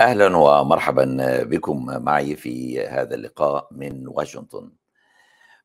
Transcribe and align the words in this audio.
أهلا 0.00 0.36
ومرحبا 0.36 1.16
بكم 1.42 2.04
معي 2.04 2.36
في 2.36 2.80
هذا 2.86 3.14
اللقاء 3.14 3.68
من 3.70 4.08
واشنطن. 4.08 4.72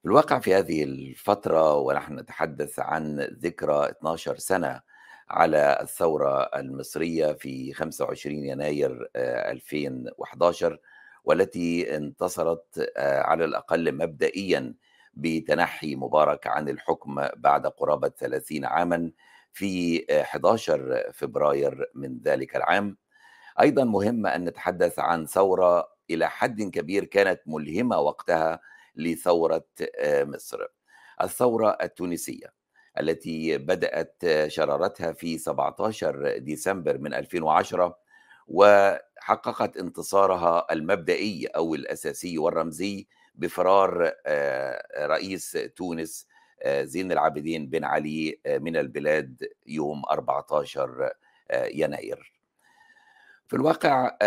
في 0.02 0.06
الواقع 0.06 0.40
في 0.40 0.56
هذه 0.56 0.84
الفترة 0.84 1.76
ونحن 1.76 2.20
نتحدث 2.20 2.80
عن 2.80 3.20
ذكرى 3.20 3.90
12 3.90 4.38
سنة 4.38 4.82
على 5.30 5.78
الثورة 5.82 6.42
المصرية 6.44 7.34
في 7.34 7.74
25 7.74 8.36
يناير 8.36 9.10
2011 9.16 10.80
والتي 11.24 11.98
انتصرت 11.98 12.92
على 12.98 13.46
الأقل 13.46 13.92
مبدئيا 13.96 14.74
بتنحي 15.14 15.96
مبارك 15.96 16.48
عن 16.48 16.70
الحكم 16.70 17.28
بعد 17.36 17.68
قرابة 17.68 18.10
30 18.10 18.66
عاما 18.66 19.12
في 19.54 20.06
11 20.22 21.04
فبراير 21.14 21.92
من 21.96 22.20
ذلك 22.20 22.56
العام 22.56 22.98
أيضا 23.62 23.84
مهم 23.84 24.28
أن 24.28 24.46
نتحدث 24.46 25.00
عن 25.00 25.26
ثورة 25.26 25.88
إلى 26.10 26.30
حد 26.30 26.62
كبير 26.62 27.06
كانت 27.06 27.42
ملهمة 27.46 28.00
وقتها 28.00 28.60
لثورة 28.96 29.66
مصر. 30.06 30.60
الثورة 31.22 31.78
التونسية 31.82 32.54
التي 33.00 33.58
بدأت 33.58 34.24
شرارتها 34.48 35.12
في 35.12 35.38
17 35.38 36.38
ديسمبر 36.38 36.98
من 36.98 37.14
2010 37.14 37.98
وحققت 38.48 39.78
انتصارها 39.78 40.68
المبدئي 40.72 41.46
أو 41.48 41.76
الأساسي 41.76 42.38
والرمزي 42.38 43.08
بفرار 43.36 44.12
رئيس 44.98 45.58
تونس 45.76 46.28
زين 46.68 47.12
العابدين 47.12 47.70
بن 47.70 47.84
علي 47.84 48.40
من 48.48 48.78
البلاد 48.78 49.48
يوم 49.68 50.02
14 50.12 51.10
يناير. 51.54 52.35
في 53.48 53.56
الواقع 53.56 54.18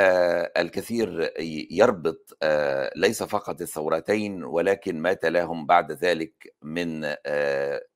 الكثير 0.56 1.32
يربط 1.70 2.38
ليس 2.96 3.22
فقط 3.22 3.60
الثورتين 3.60 4.44
ولكن 4.44 5.02
ما 5.02 5.12
تلاهم 5.12 5.66
بعد 5.66 5.92
ذلك 5.92 6.54
من 6.62 7.14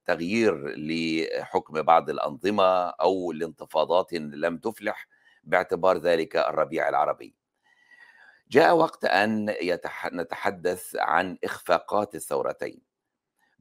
تغيير 0.05 0.75
لحكم 0.77 1.83
بعض 1.83 2.11
الأنظمة 2.11 2.89
أو 2.89 3.33
لانتفاضات 3.33 4.13
لم 4.13 4.59
تفلح 4.59 5.09
باعتبار 5.45 5.99
ذلك 5.99 6.37
الربيع 6.37 6.89
العربي. 6.89 7.35
جاء 8.51 8.77
وقت 8.77 9.05
أن 9.05 9.55
نتحدث 10.13 10.97
عن 10.97 11.39
إخفاقات 11.45 12.15
الثورتين. 12.15 12.92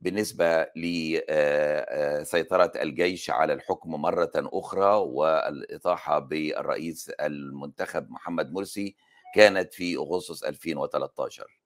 بالنسبة 0.02 0.68
لسيطره 0.76 2.72
الجيش 2.76 3.30
على 3.30 3.54
الحكم 3.54 3.92
مرة 3.92 4.32
أخرى 4.36 4.96
والإطاحة 4.96 6.20
بالرئيس 6.20 7.10
المنتخب 7.10 8.12
محمد 8.12 8.52
مرسي 8.52 8.96
كانت 9.36 9.74
في 9.74 9.96
أغسطس 9.96 10.44
2013 10.44 11.62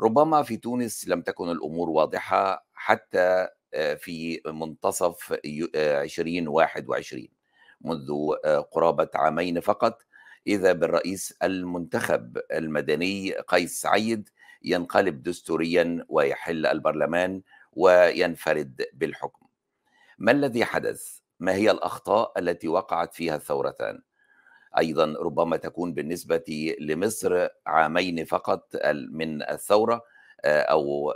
ربما 0.00 0.42
في 0.42 0.56
تونس 0.56 1.08
لم 1.08 1.22
تكن 1.22 1.50
الأمور 1.50 1.90
واضحة 1.90 2.66
حتى 2.74 3.48
في 3.96 4.40
منتصف 4.46 5.38
2021 5.44 7.28
منذ 7.80 8.12
قرابة 8.72 9.08
عامين 9.14 9.60
فقط. 9.60 10.02
إذا 10.46 10.72
بالرئيس 10.72 11.34
المنتخب 11.42 12.38
المدني 12.52 13.32
قيس 13.32 13.80
سعيد 13.80 14.28
ينقلب 14.62 15.22
دستوريا 15.22 16.04
ويحل 16.08 16.66
البرلمان 16.66 17.42
وينفرد 17.72 18.84
بالحكم. 18.92 19.46
ما 20.18 20.32
الذي 20.32 20.64
حدث؟ 20.64 21.18
ما 21.40 21.54
هي 21.54 21.70
الأخطاء 21.70 22.32
التي 22.38 22.68
وقعت 22.68 23.14
فيها 23.14 23.36
الثورتان؟ 23.36 24.02
أيضا 24.78 25.14
ربما 25.20 25.56
تكون 25.56 25.94
بالنسبة 25.94 26.74
لمصر 26.80 27.48
عامين 27.66 28.24
فقط 28.24 28.76
من 29.10 29.42
الثورة 29.42 30.02
أو 30.44 31.10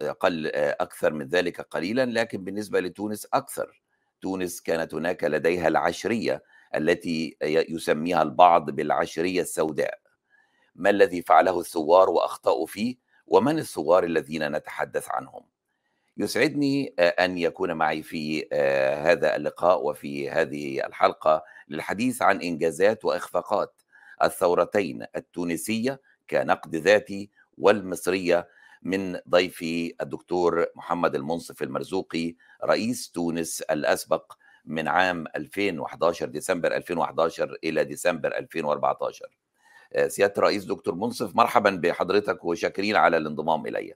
أقل 0.00 0.46
أكثر 0.54 1.12
من 1.12 1.26
ذلك 1.26 1.60
قليلا 1.60 2.06
لكن 2.06 2.44
بالنسبة 2.44 2.80
لتونس 2.80 3.26
أكثر. 3.34 3.82
تونس 4.20 4.60
كانت 4.60 4.94
هناك 4.94 5.24
لديها 5.24 5.68
العشرية 5.68 6.42
التي 6.74 7.36
يسميها 7.42 8.22
البعض 8.22 8.70
بالعشرية 8.70 9.40
السوداء. 9.40 9.98
ما 10.74 10.90
الذي 10.90 11.22
فعله 11.22 11.60
الثوار 11.60 12.10
وأخطأوا 12.10 12.66
فيه 12.66 12.96
ومن 13.26 13.58
الثوار 13.58 14.04
الذين 14.04 14.52
نتحدث 14.52 15.08
عنهم؟ 15.10 15.42
يسعدني 16.16 16.94
أن 16.98 17.38
يكون 17.38 17.72
معي 17.72 18.02
في 18.02 18.48
هذا 19.02 19.36
اللقاء 19.36 19.86
وفي 19.86 20.30
هذه 20.30 20.86
الحلقة 20.86 21.44
للحديث 21.68 22.22
عن 22.22 22.40
إنجازات 22.42 23.04
وإخفاقات 23.04 23.82
الثورتين 24.22 25.06
التونسية 25.16 26.00
كنقد 26.30 26.76
ذاتي 26.76 27.30
والمصرية 27.58 28.48
من 28.82 29.18
ضيفي 29.28 29.94
الدكتور 30.00 30.66
محمد 30.76 31.14
المنصف 31.14 31.62
المرزوقي 31.62 32.34
رئيس 32.64 33.10
تونس 33.10 33.60
الأسبق 33.60 34.32
من 34.64 34.88
عام 34.88 35.24
2011 35.36 36.26
ديسمبر 36.26 36.76
2011 36.76 37.56
إلى 37.64 37.84
ديسمبر 37.84 38.36
2014 38.38 39.26
سياده 40.06 40.34
الرئيس 40.38 40.64
دكتور 40.64 40.94
منصف 40.94 41.36
مرحبا 41.36 41.70
بحضرتك 41.70 42.44
وشاكرين 42.44 42.96
على 42.96 43.16
الانضمام 43.16 43.66
الي 43.66 43.94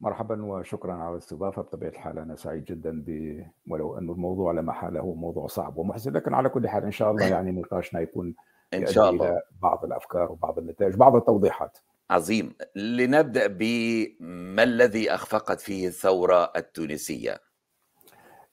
مرحبا 0.00 0.44
وشكرا 0.44 0.92
على 0.92 1.12
الاستضافة. 1.12 1.62
بطبيعة 1.62 1.90
الحال 1.90 2.18
أنا 2.18 2.36
سعيد 2.36 2.64
جدا 2.64 3.02
ب 3.06 3.38
ولو 3.68 3.98
انه 3.98 4.12
الموضوع 4.12 4.52
لا 4.52 4.62
محاله 4.62 5.00
هو 5.00 5.14
موضوع 5.14 5.46
صعب 5.46 5.78
ومحزن 5.78 6.12
لكن 6.12 6.34
على 6.34 6.48
كل 6.48 6.68
حال 6.68 6.84
إن 6.84 6.90
شاء 6.90 7.10
الله 7.10 7.26
يعني 7.26 7.52
نقاشنا 7.52 8.00
يكون 8.00 8.34
إن 8.74 8.86
شاء 8.86 9.10
الله. 9.10 9.28
إلى 9.28 9.42
بعض 9.62 9.84
الأفكار 9.84 10.32
وبعض 10.32 10.58
النتائج 10.58 10.94
بعض 10.94 11.16
التوضيحات. 11.16 11.78
عظيم. 12.10 12.54
لنبدأ 12.76 13.46
بما 13.46 14.62
الذي 14.62 15.14
أخفقت 15.14 15.60
فيه 15.60 15.86
الثورة 15.86 16.52
التونسية؟ 16.56 17.40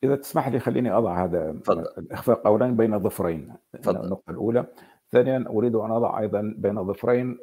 إذا 0.03 0.15
تسمح 0.15 0.47
لي 0.47 0.59
خليني 0.59 0.91
أضع 0.91 1.23
هذا 1.23 1.59
فضل. 1.65 1.85
الإخفاق 1.97 2.47
اولا 2.47 2.67
بين 2.67 2.99
ظفرين. 2.99 3.53
النقطة 3.87 4.31
الأولى 4.31 4.65
ثانيا 5.11 5.45
أريد 5.49 5.75
أن 5.75 5.91
أضع 5.91 6.19
أيضا 6.19 6.53
بين 6.57 6.83
ظفرين 6.85 7.37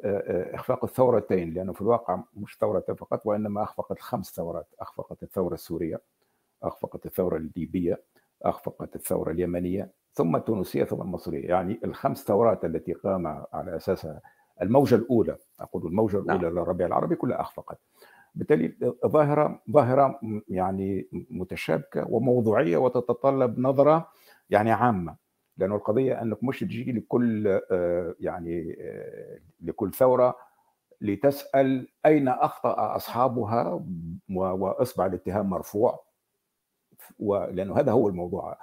إخفاق 0.53 0.83
الثورتين 0.85 1.53
لأنه 1.53 1.73
في 1.73 1.81
الواقع 1.81 2.19
مش 2.37 2.57
ثورتين 2.57 2.95
فقط 2.95 3.25
وإنما 3.25 3.63
أخفقت 3.63 3.99
خمس 3.99 4.25
ثورات. 4.35 4.67
أخفقت 4.79 5.23
الثورة 5.23 5.53
السورية 5.53 6.01
أخفقت 6.63 7.05
الثورة 7.05 7.37
الليبية 7.37 8.01
أخفقت 8.43 8.95
الثورة 8.95 9.31
اليمنية 9.31 9.91
ثم 10.13 10.35
التونسية 10.35 10.83
ثم 10.83 11.01
المصرية. 11.01 11.47
يعني 11.47 11.79
الخمس 11.83 12.23
ثورات 12.23 12.65
التي 12.65 12.93
قام 12.93 13.27
على 13.53 13.75
اساسها 13.75 14.21
الموجة 14.61 14.95
الأولى 14.95 15.37
أقول 15.59 15.85
الموجة 15.85 16.17
الأولى 16.17 16.43
نعم. 16.43 16.53
للربيع 16.53 16.87
العربي 16.87 17.15
كلها 17.15 17.41
أخفقت. 17.41 17.77
بالتالي 18.35 18.75
ظاهرة 19.05 19.61
ظاهرة 19.71 20.19
يعني 20.47 21.07
متشابكة 21.11 22.05
وموضوعية 22.09 22.77
وتتطلب 22.77 23.59
نظرة 23.59 24.07
يعني 24.49 24.71
عامة. 24.71 25.26
لأنه 25.57 25.75
القضية 25.75 26.21
أنك 26.21 26.43
مش 26.43 26.59
تجي 26.59 26.91
لكل 26.91 27.59
يعني 28.19 28.77
لكل 29.61 29.93
ثورة 29.93 30.35
لتسأل 31.01 31.87
أين 32.05 32.27
أخطأ 32.27 32.95
أصحابها 32.95 33.83
وإصبع 34.29 35.05
الاتهام 35.05 35.49
مرفوع 35.49 36.03
ولأنه 37.19 37.79
هذا 37.79 37.91
هو 37.91 38.07
الموضوع 38.09 38.57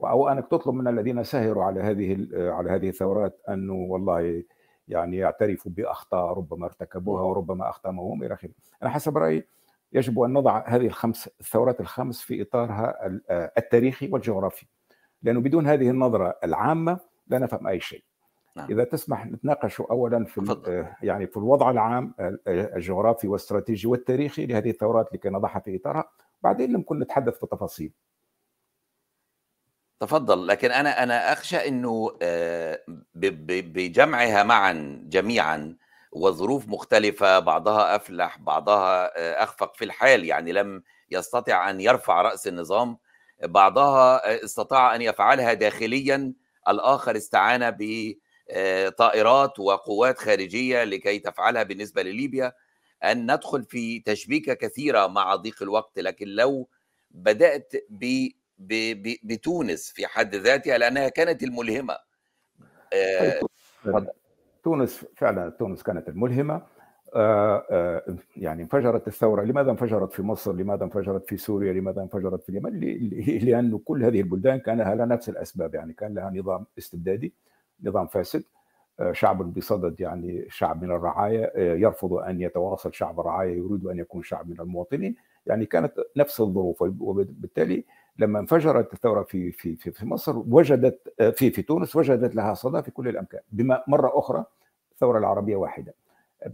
أو 0.00 0.28
أنك 0.28 0.46
تطلب 0.46 0.74
من 0.74 0.88
الذين 0.88 1.24
سهروا 1.24 1.64
على 1.64 1.80
هذه 1.80 2.28
على 2.34 2.70
هذه 2.70 2.88
الثورات 2.88 3.40
أنه 3.48 3.74
والله 3.74 4.44
يعني 4.88 5.16
يعترفوا 5.16 5.72
بأخطاء 5.72 6.32
ربما 6.38 6.66
ارتكبوها 6.66 7.22
وربما 7.22 7.68
أخطأهم 7.68 8.22
إلى 8.22 8.34
آخره. 8.34 8.50
أنا 8.82 8.90
حسب 8.90 9.18
رأيي 9.18 9.46
يجب 9.92 10.20
أن 10.20 10.32
نضع 10.32 10.64
هذه 10.66 10.86
الخمس 10.86 11.28
الثورات 11.40 11.80
الخمس 11.80 12.20
في 12.20 12.42
إطارها 12.42 13.20
التاريخي 13.58 14.08
والجغرافي. 14.12 14.66
لأنه 15.22 15.40
بدون 15.40 15.66
هذه 15.66 15.90
النظرة 15.90 16.38
العامة 16.44 16.98
لا 17.26 17.38
نفهم 17.38 17.66
أي 17.66 17.80
شيء. 17.80 18.04
نعم. 18.56 18.70
إذا 18.70 18.84
تسمح 18.84 19.26
نتناقش 19.26 19.80
اولا 19.80 20.24
في 20.24 20.40
تفضل. 20.40 20.86
يعني 21.02 21.26
في 21.26 21.36
الوضع 21.36 21.70
العام 21.70 22.14
الجغرافي 22.48 23.28
والاستراتيجي 23.28 23.88
والتاريخي 23.88 24.46
لهذه 24.46 24.70
الثورات 24.70 25.12
لكي 25.12 25.28
نضعها 25.28 25.60
في 25.60 25.76
إطارها، 25.76 26.10
بعدين 26.42 26.72
ممكن 26.72 26.98
نتحدث 26.98 27.38
في 27.38 27.46
تفاصيل. 27.46 27.92
تفضل 30.00 30.46
لكن 30.46 30.70
أنا 30.70 31.02
أنا 31.02 31.32
أخشى 31.32 31.68
إنه 31.68 32.16
آه، 32.22 32.80
بجمعها 33.14 34.42
معا 34.42 35.02
جميعا 35.08 35.76
وظروف 36.12 36.68
مختلفة 36.68 37.38
بعضها 37.38 37.96
أفلح 37.96 38.38
بعضها 38.38 39.18
آه، 39.18 39.42
أخفق 39.42 39.76
في 39.76 39.84
الحال 39.84 40.24
يعني 40.24 40.52
لم 40.52 40.82
يستطع 41.10 41.70
أن 41.70 41.80
يرفع 41.80 42.22
رأس 42.22 42.48
النظام 42.48 42.98
بعضها 43.42 44.32
آه، 44.32 44.44
استطاع 44.44 44.94
أن 44.94 45.02
يفعلها 45.02 45.52
داخليا 45.52 46.32
الآخر 46.68 47.16
استعان 47.16 47.76
بطائرات 47.78 49.58
وقوات 49.58 50.18
خارجية 50.18 50.84
لكي 50.84 51.18
تفعلها 51.18 51.62
بالنسبة 51.62 52.02
لليبيا. 52.02 52.52
أن 53.04 53.32
ندخل 53.34 53.64
في 53.64 54.00
تشبيكة 54.00 54.54
كثيرة 54.54 55.06
مع 55.06 55.34
ضيق 55.34 55.62
الوقت 55.62 55.98
لكن 55.98 56.26
لو 56.28 56.68
بدأت 57.10 57.72
ب 57.90 58.28
بتونس 59.24 59.92
في 59.92 60.06
حد 60.06 60.34
ذاتها 60.34 60.78
لأنها 60.78 61.08
كانت 61.08 61.42
الملهمة. 61.42 61.96
آه، 62.92 63.40
طيب 63.84 64.08
تونس 64.64 65.04
فعلا 65.16 65.50
تونس 65.50 65.82
كانت 65.82 66.08
الملهمة. 66.08 66.54
آه، 66.54 66.60
آه، 66.60 66.79
يعني 68.36 68.62
انفجرت 68.62 69.08
الثورة. 69.08 69.42
لماذا 69.44 69.70
انفجرت 69.70 70.12
في 70.12 70.22
مصر؟ 70.22 70.52
لماذا 70.52 70.84
انفجرت 70.84 71.26
في 71.28 71.36
سوريا؟ 71.36 71.72
لماذا 71.72 72.02
انفجرت 72.02 72.42
في 72.42 72.48
اليمن؟ 72.48 72.80
لأنه 73.48 73.78
كل 73.84 74.04
هذه 74.04 74.20
البلدان 74.20 74.58
كان 74.58 74.78
لها 74.78 74.94
نفس 74.94 75.28
الأسباب 75.28 75.74
يعني 75.74 75.92
كان 75.92 76.14
لها 76.14 76.30
نظام 76.30 76.66
استبدادي 76.78 77.32
نظام 77.82 78.06
فاسد. 78.06 78.44
آه، 79.00 79.12
شعب 79.12 79.54
بصدد 79.54 80.00
يعني 80.00 80.46
شعب 80.48 80.82
من 80.82 80.90
الرعايا 80.90 81.58
يرفض 81.58 82.12
أن 82.12 82.40
يتواصل 82.40 82.94
شعب 82.94 83.20
الرعايا 83.20 83.54
يريد 83.54 83.86
أن 83.86 83.98
يكون 83.98 84.22
شعب 84.22 84.50
من 84.50 84.60
المواطنين. 84.60 85.16
يعني 85.46 85.66
كانت 85.66 85.92
نفس 86.16 86.40
الظروف. 86.40 86.82
وبالتالي 86.82 87.84
لما 88.18 88.38
انفجرت 88.38 88.92
الثورة 88.94 89.22
في 89.22 89.52
في 89.52 89.76
في, 89.76 89.90
في 89.90 90.06
مصر 90.06 90.38
وجدت 90.38 91.14
في 91.36 91.50
في 91.50 91.62
تونس 91.62 91.96
وجدت 91.96 92.34
لها 92.34 92.54
صدى 92.54 92.82
في 92.82 92.90
كل 92.90 93.08
الأمكان. 93.08 93.40
بما 93.52 93.84
مرة 93.88 94.18
أخرى 94.18 94.44
الثورة 94.92 95.18
العربية 95.18 95.56
واحدة. 95.56 95.94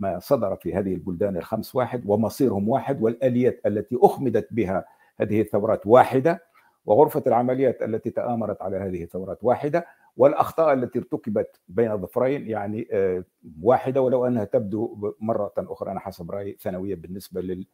ما 0.00 0.18
صدر 0.18 0.56
في 0.56 0.74
هذه 0.74 0.94
البلدان 0.94 1.36
الخمس 1.36 1.74
واحد 1.74 2.02
ومصيرهم 2.06 2.68
واحد 2.68 3.02
والآليات 3.02 3.60
التي 3.66 3.98
أخمدت 4.02 4.48
بها 4.50 4.84
هذه 5.20 5.40
الثورات 5.40 5.86
واحدة 5.86 6.42
وغرفة 6.86 7.22
العمليات 7.26 7.82
التي 7.82 8.10
تآمرت 8.10 8.62
على 8.62 8.76
هذه 8.76 9.02
الثورات 9.02 9.44
واحدة 9.44 9.86
والأخطاء 10.16 10.72
التي 10.72 10.98
ارتكبت 10.98 11.60
بين 11.68 11.92
الظفرين 11.92 12.48
يعني 12.48 12.88
آه، 12.92 13.24
واحدة 13.62 14.00
ولو 14.00 14.26
أنها 14.26 14.44
تبدو 14.44 15.12
مرة 15.20 15.52
أخرى 15.58 15.90
أنا 15.90 16.00
حسب 16.00 16.30
رأيي 16.30 16.56
ثانوية 16.60 16.94
بالنسبة 16.94 17.64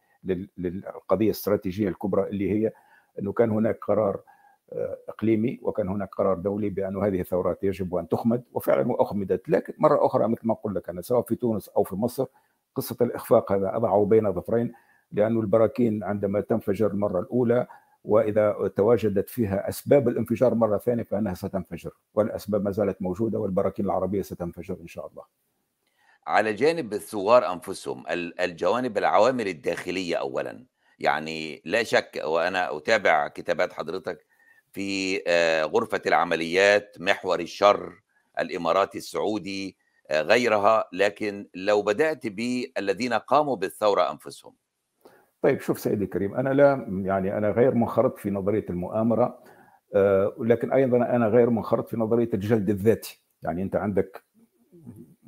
للقضية 0.58 1.26
الاستراتيجيه 1.26 1.88
الكبرى 1.88 2.28
اللي 2.28 2.50
هي 2.50 2.72
إنه 3.18 3.32
كان 3.32 3.50
هناك 3.50 3.78
قرار 3.84 4.20
إقليمي 5.08 5.58
وكان 5.62 5.88
هناك 5.88 6.14
قرار 6.14 6.34
دولي 6.38 6.70
بأن 6.70 6.96
هذه 6.96 7.20
الثورات 7.20 7.64
يجب 7.64 7.94
أن 7.94 8.08
تخمد 8.08 8.42
وفعلا 8.52 8.94
أخمدت 9.02 9.48
لكن 9.48 9.74
مرة 9.78 10.06
أخرى 10.06 10.28
مثل 10.28 10.46
ما 10.46 10.54
قلت 10.54 10.76
لك 10.76 10.88
أنا 10.88 11.02
سواء 11.02 11.22
في 11.22 11.34
تونس 11.34 11.68
أو 11.68 11.82
في 11.82 11.96
مصر 11.96 12.26
قصة 12.74 12.96
الإخفاق 13.00 13.52
هذا 13.52 13.76
اضعه 13.76 14.04
بين 14.04 14.32
ظفرين 14.32 14.72
لأنه 15.12 15.40
البراكين 15.40 16.04
عندما 16.04 16.40
تنفجر 16.40 16.86
المرة 16.86 17.20
الأولى 17.20 17.66
وإذا 18.04 18.72
تواجدت 18.76 19.28
فيها 19.28 19.68
أسباب 19.68 20.08
الانفجار 20.08 20.54
مرة 20.54 20.78
ثانية 20.78 21.02
فإنها 21.02 21.34
ستنفجر 21.34 21.90
والأسباب 22.14 22.64
ما 22.64 22.70
زالت 22.70 23.02
موجودة 23.02 23.38
والبراكين 23.38 23.84
العربية 23.84 24.22
ستنفجر 24.22 24.76
إن 24.80 24.86
شاء 24.86 25.06
الله. 25.06 25.22
على 26.26 26.52
جانب 26.52 26.92
الثوار 26.92 27.52
أنفسهم 27.52 28.04
الجوانب 28.40 28.98
العوامل 28.98 29.48
الداخلية 29.48 30.16
اولا 30.16 30.66
يعني 30.98 31.62
لا 31.64 31.82
شك 31.82 32.22
وأنا 32.24 32.76
أتابع 32.76 33.28
كتابات 33.28 33.72
حضرتك 33.72 34.26
في 34.72 35.22
آه، 35.26 35.64
غرفة 35.64 36.02
العمليات 36.06 36.96
محور 37.00 37.40
الشر 37.40 38.02
الإماراتي 38.40 38.98
السعودي 38.98 39.76
آه، 40.10 40.22
غيرها 40.22 40.84
لكن 40.92 41.48
لو 41.54 41.82
بدأت 41.82 42.26
بالذين 42.26 43.12
قاموا 43.12 43.56
بالثورة 43.56 44.10
أنفسهم. 44.10 44.54
طيب 45.42 45.60
شوف 45.60 45.80
سيدي 45.80 46.04
الكريم 46.04 46.34
أنا 46.34 46.48
لا 46.48 46.86
يعني 47.04 47.38
أنا 47.38 47.50
غير 47.50 47.74
منخرط 47.74 48.18
في 48.18 48.30
نظرية 48.30 48.66
المؤامرة 48.70 49.38
آه، 49.94 50.34
لكن 50.40 50.72
أيضا 50.72 50.96
أنا 50.96 51.26
غير 51.28 51.50
منخرط 51.50 51.88
في 51.88 51.96
نظرية 51.96 52.30
الجلد 52.34 52.70
الذاتي. 52.70 53.22
يعني 53.42 53.62
أنت 53.62 53.76
عندك 53.76 54.24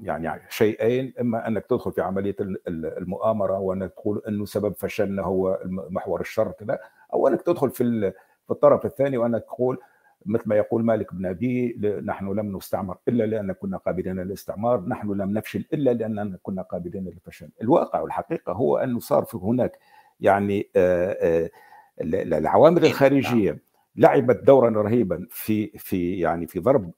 يعني 0.02 0.43
شيئين 0.49 1.14
إما 1.20 1.49
أنك 1.49 1.67
تدخل 1.67 1.93
في 1.93 2.00
عملية 2.00 2.37
المؤامرة 2.69 3.58
وأنك 3.58 3.93
تقول 3.93 4.23
إنه 4.29 4.44
سبب 4.44 4.75
فشلنا 4.75 5.23
هو 5.23 5.61
محور 5.64 6.20
الشر 6.20 6.52
كذا 6.52 6.79
أو 7.12 7.29
أنك 7.29 7.43
تدخل 7.43 7.70
في 7.70 8.12
في 8.44 8.50
الطرف 8.50 8.87
الثاني 8.87 9.17
وانك 9.17 9.44
تقول 9.44 9.79
مثل 10.26 10.43
ما 10.46 10.56
يقول 10.56 10.85
مالك 10.85 11.14
بن 11.14 11.26
أبي 11.26 11.79
نحن 12.05 12.29
لم 12.29 12.56
نستعمر 12.56 12.96
إلا 13.08 13.25
لأن 13.25 13.52
كنا 13.52 13.76
قابلين 13.76 14.20
للاستعمار، 14.20 14.81
نحن 14.88 15.12
لم 15.12 15.31
نفشل 15.31 15.64
إلا 15.73 15.91
لاننا 15.91 16.38
كنا 16.43 16.62
قابلين 16.62 17.05
للفشل، 17.05 17.49
الواقع 17.62 18.00
والحقيقة 18.00 18.52
هو 18.52 18.76
انه 18.76 18.99
صار 18.99 19.25
في 19.25 19.37
هناك 19.37 19.79
يعني 20.20 20.69
آه، 20.76 21.17
آه، 21.20 21.50
العوامل 22.00 22.85
الخارجية 22.85 23.58
لعبت 23.96 24.44
دورا 24.44 24.82
رهيبا 24.82 25.26
في 25.31 25.67
في 25.79 26.19
يعني 26.19 26.47
في 26.47 26.61
ضرب 26.61 26.90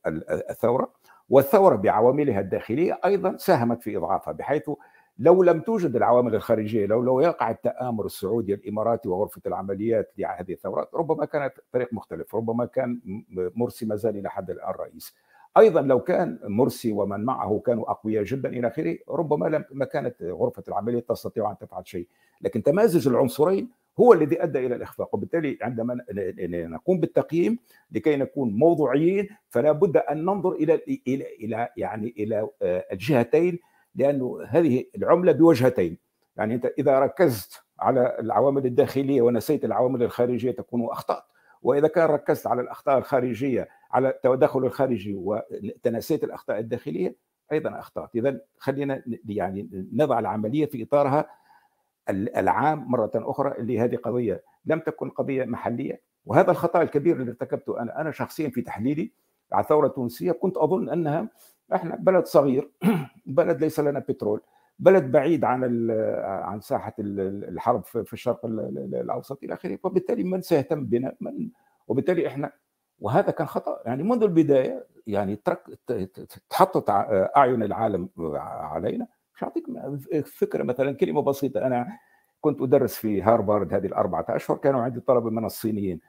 الثورة 0.51 0.93
والثورة 1.29 1.77
بعواملها 1.77 2.41
الداخلية 2.41 3.01
أيضا 3.05 3.37
ساهمت 3.37 3.83
في 3.83 3.97
إضعافها 3.97 4.33
بحيث 4.33 4.71
لو 5.19 5.43
لم 5.43 5.61
توجد 5.61 5.97
العوامل 5.97 6.35
الخارجية 6.35 6.87
لو 6.87 7.03
لو 7.03 7.21
يقع 7.21 7.51
التآمر 7.51 8.07
السعودي 8.07 8.55
الاماراتي 8.55 9.09
وغرفة 9.09 9.41
العمليات 9.47 10.13
لهذه 10.19 10.53
الثورات 10.53 10.95
ربما 10.95 11.25
كانت 11.25 11.53
طريق 11.73 11.93
مختلف 11.93 12.35
ربما 12.35 12.65
كان 12.65 13.01
مرسي 13.55 13.87
ما 13.87 13.97
زال 13.97 14.17
إلى 14.17 14.31
حد 14.31 14.51
الآن 14.51 14.71
رئيس. 14.71 15.15
أيضا 15.57 15.81
لو 15.83 16.01
كان 16.01 16.39
مرسي 16.45 16.93
ومن 16.93 17.25
معه 17.25 17.63
كانوا 17.67 17.91
أقوياء 17.91 18.25
جدا 18.25 18.49
إلى 18.49 18.69
آخره 18.69 18.99
ربما 19.09 19.47
لم 19.47 19.65
ما 19.71 19.85
كانت 19.85 20.23
غرفة 20.23 20.63
العمليات 20.69 21.09
تستطيع 21.09 21.51
أن 21.51 21.59
تفعل 21.59 21.89
شيء. 21.89 22.09
لكن 22.41 22.63
تمازج 22.63 23.09
العنصرين 23.09 23.71
هو 24.01 24.13
الذي 24.13 24.43
أدى 24.43 24.67
إلى 24.67 24.75
الإخفاق. 24.75 25.15
وبالتالي 25.15 25.59
عندما 25.63 25.99
نقوم 26.49 27.01
بالتقييم 27.01 27.59
لكي 27.93 28.17
نكون 28.17 28.51
موضوعيين 28.51 29.29
فلا 29.49 29.73
بد 29.73 29.97
أن 29.97 30.25
ننظر 30.25 30.53
إلى 30.53 30.75
إلى 31.09 31.27
إلى 31.41 31.69
يعني 31.77 32.15
إلى 32.19 32.49
آه، 32.63 32.85
الجهتين 32.93 33.59
لأنه 33.97 34.39
هذه 34.49 34.85
العملة 34.97 35.33
بوجهتين. 35.33 35.99
يعني 36.37 36.55
أنت 36.55 36.73
إذا 36.79 36.99
ركزت 36.99 37.63
على 37.81 38.17
العوامل 38.19 38.67
الداخلية 38.67 39.23
ونسيت 39.23 39.65
العوامل 39.65 40.03
الخارجية 40.03 40.51
تكون 40.51 40.85
أخطأت. 40.85 41.25
وإذا 41.63 41.89
كان 41.89 42.09
ركزت 42.09 42.47
على 42.47 42.63
الأخطاء 42.63 42.99
الخارجية 42.99 43.69
على 43.91 44.09
التدخل 44.09 44.65
الخارجي 44.65 45.15
وتنسيت 45.15 46.25
الأخطاء 46.25 46.59
الداخلية 46.59 47.17
أيضا 47.53 47.79
أخطأت. 47.79 48.17
اذا 48.17 48.41
خلينا 48.59 49.03
يعني 49.29 49.89
نضع 49.93 50.19
العملية 50.19 50.67
في 50.67 50.83
إطارها 50.83 51.27
العام 52.11 52.91
مرة 52.91 53.11
أخرى 53.15 53.55
اللي 53.59 53.81
هذه 53.81 53.97
قضية 53.97 54.43
لم 54.67 54.81
تكن 54.81 55.11
قضية 55.11 55.45
محلية. 55.45 56.01
وهذا 56.27 56.51
الخطأ 56.51 56.83
الكبير 56.83 57.17
اللي 57.17 57.31
ارتكبته 57.31 57.81
أنا 57.83 58.01
أنا 58.01 58.11
شخصيا 58.11 58.49
في 58.49 58.63
تحليلي 58.63 59.13
على 59.53 59.63
الثورة 59.63 59.87
التونسية 59.87 60.33
كنت 60.33 60.57
أظن 60.57 60.89
أنها 60.89 61.29
إحنا 61.75 61.97
بلد 61.97 62.25
صغير 62.25 62.71
بلد 63.27 63.61
ليس 63.61 63.81
لنا 63.81 63.99
بترول 63.99 64.41
بلد 64.79 65.13
بعيد 65.13 65.45
عن 65.45 65.91
عن 66.25 66.61
ساحة 66.61 66.95
الحرب 66.99 67.85
في 67.85 68.13
الشرق 68.13 68.47
الأوسط 68.47 69.45
إلى 69.45 69.55
آخره 69.55 69.79
وبالتالي 69.83 70.25
من 70.25 70.41
سيهتم 70.41 70.85
بنا 70.85 71.13
من 71.21 71.49
وبالتالي 71.89 72.27
إحنا 72.27 72.53
وهذا 72.99 73.31
كان 73.31 73.47
خطأ. 73.47 73.83
يعني 73.87 74.03
منذ 74.03 74.23
البداية 74.23 74.87
يعني 75.07 75.41
تحطت 76.51 76.91
أعين 77.37 77.63
العالم 77.63 78.09
علينا. 78.39 79.07
مش 79.35 79.43
اعطيك 79.43 79.65
فكرة 80.25 80.63
مثلا 80.63 80.93
كلمة 80.93 81.23
بسيطة. 81.23 81.67
أنا 81.67 81.99
كنت 82.41 82.63
أدرس 82.63 82.95
في 82.95 83.23
هارفارد 83.23 83.75
هذه 83.75 83.87
الأربعة 83.87 84.27
أشهر 84.29 84.57
كانوا 84.57 84.83
عندي 84.83 85.01
طلبة 85.01 85.31
من 85.31 85.45
الصينيين. 85.45 86.01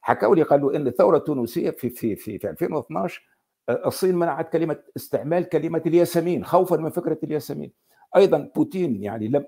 حكوا 0.00 0.36
لي 0.36 0.42
قالوا 0.42 0.76
إن 0.76 0.86
الثورة 0.86 1.16
التونسية 1.16 1.70
في 1.70 1.90
في 1.90 2.16
في, 2.16 2.38
في 2.38 2.50
2012 2.50 3.22
الصين 3.68 4.16
منعت 4.16 4.52
كلمة 4.52 4.78
استعمال 4.96 5.48
كلمة 5.48 5.82
الياسمين 5.86 6.44
خوفا 6.44 6.76
من 6.76 6.90
فكرة 6.90 7.18
الياسمين. 7.24 7.72
أيضا 8.16 8.50
بوتين 8.56 9.02
يعني 9.02 9.28
لم 9.28 9.44